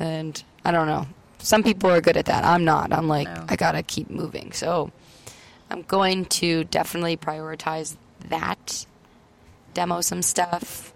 And 0.00 0.42
I 0.64 0.70
don't 0.72 0.86
know. 0.86 1.06
Some 1.40 1.62
people 1.62 1.90
are 1.90 2.00
good 2.00 2.16
at 2.16 2.24
that. 2.26 2.44
I'm 2.44 2.64
not. 2.64 2.92
I'm 2.92 3.08
like, 3.08 3.28
No. 3.28 3.44
I 3.48 3.56
gotta 3.56 3.82
keep 3.82 4.08
moving. 4.10 4.52
So 4.52 4.90
I'm 5.70 5.82
going 5.82 6.24
to 6.40 6.64
definitely 6.64 7.16
prioritize 7.18 7.96
that, 8.28 8.86
demo 9.74 10.00
some 10.00 10.22
stuff, 10.22 10.92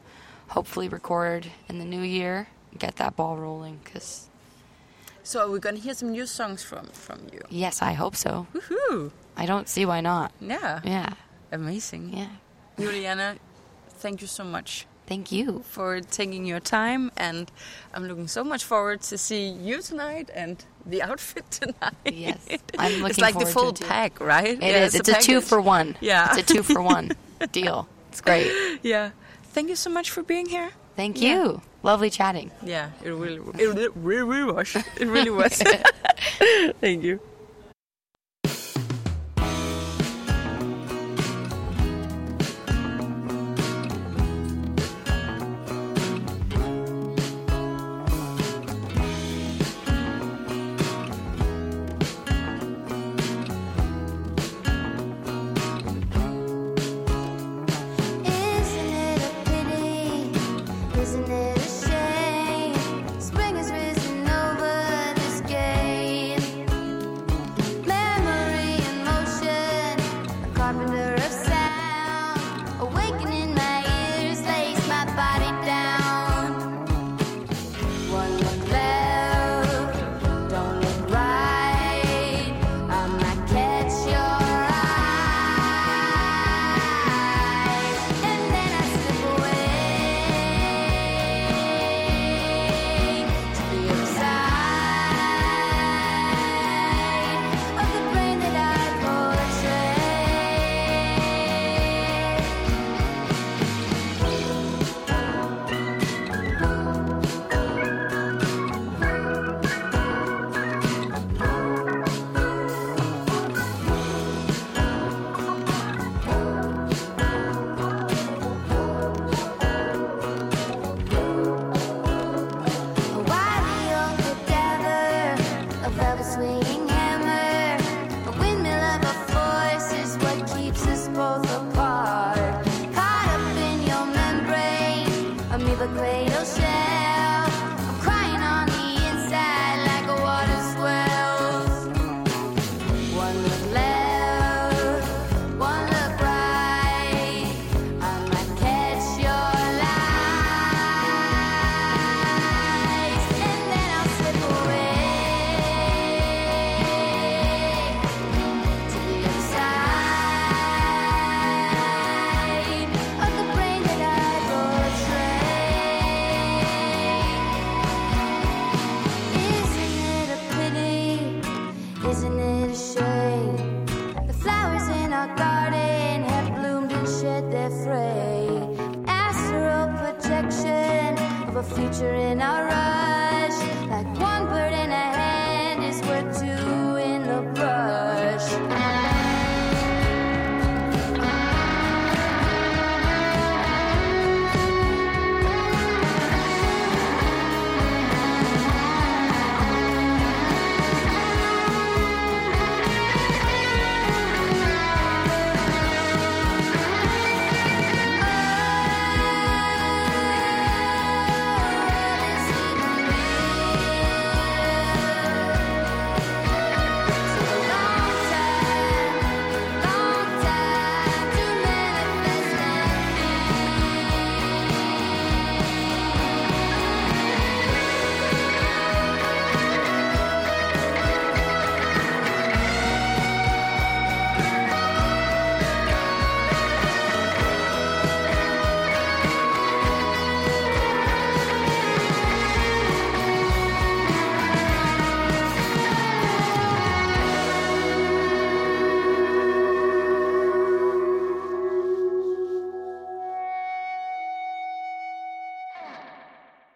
hopefully 0.48 0.88
record 0.88 1.46
in 1.68 1.78
the 1.78 1.85
new 1.85 2.02
year, 2.02 2.48
get 2.78 2.96
that 2.96 3.16
ball 3.16 3.37
rolling. 3.37 3.80
Because 3.85 4.28
So 5.22 5.46
we're 5.46 5.54
we 5.54 5.61
gonna 5.61 5.78
hear 5.78 5.94
some 5.94 6.11
new 6.12 6.26
songs 6.26 6.62
from 6.62 6.87
from 6.87 7.20
you? 7.32 7.40
yes, 7.50 7.82
I 7.82 7.92
hope 7.92 8.16
so. 8.16 8.46
Woohoo! 8.54 9.12
I 9.37 9.46
don't 9.46 9.68
see 9.68 9.87
why 9.87 10.00
not. 10.00 10.32
Yeah. 10.40 10.80
Yeah, 10.85 11.14
Amazing. 11.50 12.12
yeah. 12.16 12.28
Julianna, 12.78 13.37
thank 13.98 14.20
you 14.20 14.26
so 14.26 14.44
much 14.44 14.87
Thank 15.12 15.31
you. 15.31 15.62
for 15.68 16.01
taking 16.01 16.46
your 16.46 16.59
time, 16.61 17.12
and 17.18 17.53
I'm 17.92 18.09
looking 18.09 18.29
so 18.29 18.42
much 18.42 18.64
forward 18.64 19.03
to 19.11 19.18
see 19.18 19.46
you 19.46 19.83
tonight 19.83 20.31
and 20.35 20.64
the 20.87 21.03
outfit 21.11 21.44
tonight. 21.51 21.92
Yes, 22.07 22.38
I'm 22.79 22.92
it's 22.92 23.18
looking 23.18 23.22
like 23.22 23.38
the 23.38 23.44
full 23.44 23.72
to 23.75 23.85
it 23.85 23.87
too. 23.87 23.92
pack, 23.92 24.20
right? 24.20 24.57
It 24.68 24.75
is. 24.83 24.94
It's, 24.94 25.11
a, 25.11 25.20
two 25.20 25.42
for 25.42 25.61
one. 25.61 25.96
Yeah. 26.01 26.29
it's 26.31 26.51
a 26.51 26.55
two 26.55 26.62
for 26.62 26.81
one 26.81 27.12
deal. 27.53 27.88
It's 28.09 28.22
great. 28.22 28.51
Yeah. 28.83 29.11
Thank 29.53 29.68
you 29.68 29.77
so 29.77 29.90
much 29.90 30.09
for 30.09 30.22
being 30.22 30.46
here. 30.46 30.70
Thank 30.96 31.20
Yeah. 31.20 31.44
you. 31.44 31.62
Lovely 31.83 32.09
chatting. 32.09 32.51
Yeah, 32.62 32.90
it 33.05 33.11
really, 33.11 33.40
it 33.59 33.92
really 33.96 34.44
was. 34.44 34.77
It 34.98 35.09
really 35.09 35.31
was. 35.31 35.62
Thank 36.81 37.03
you. 37.03 37.20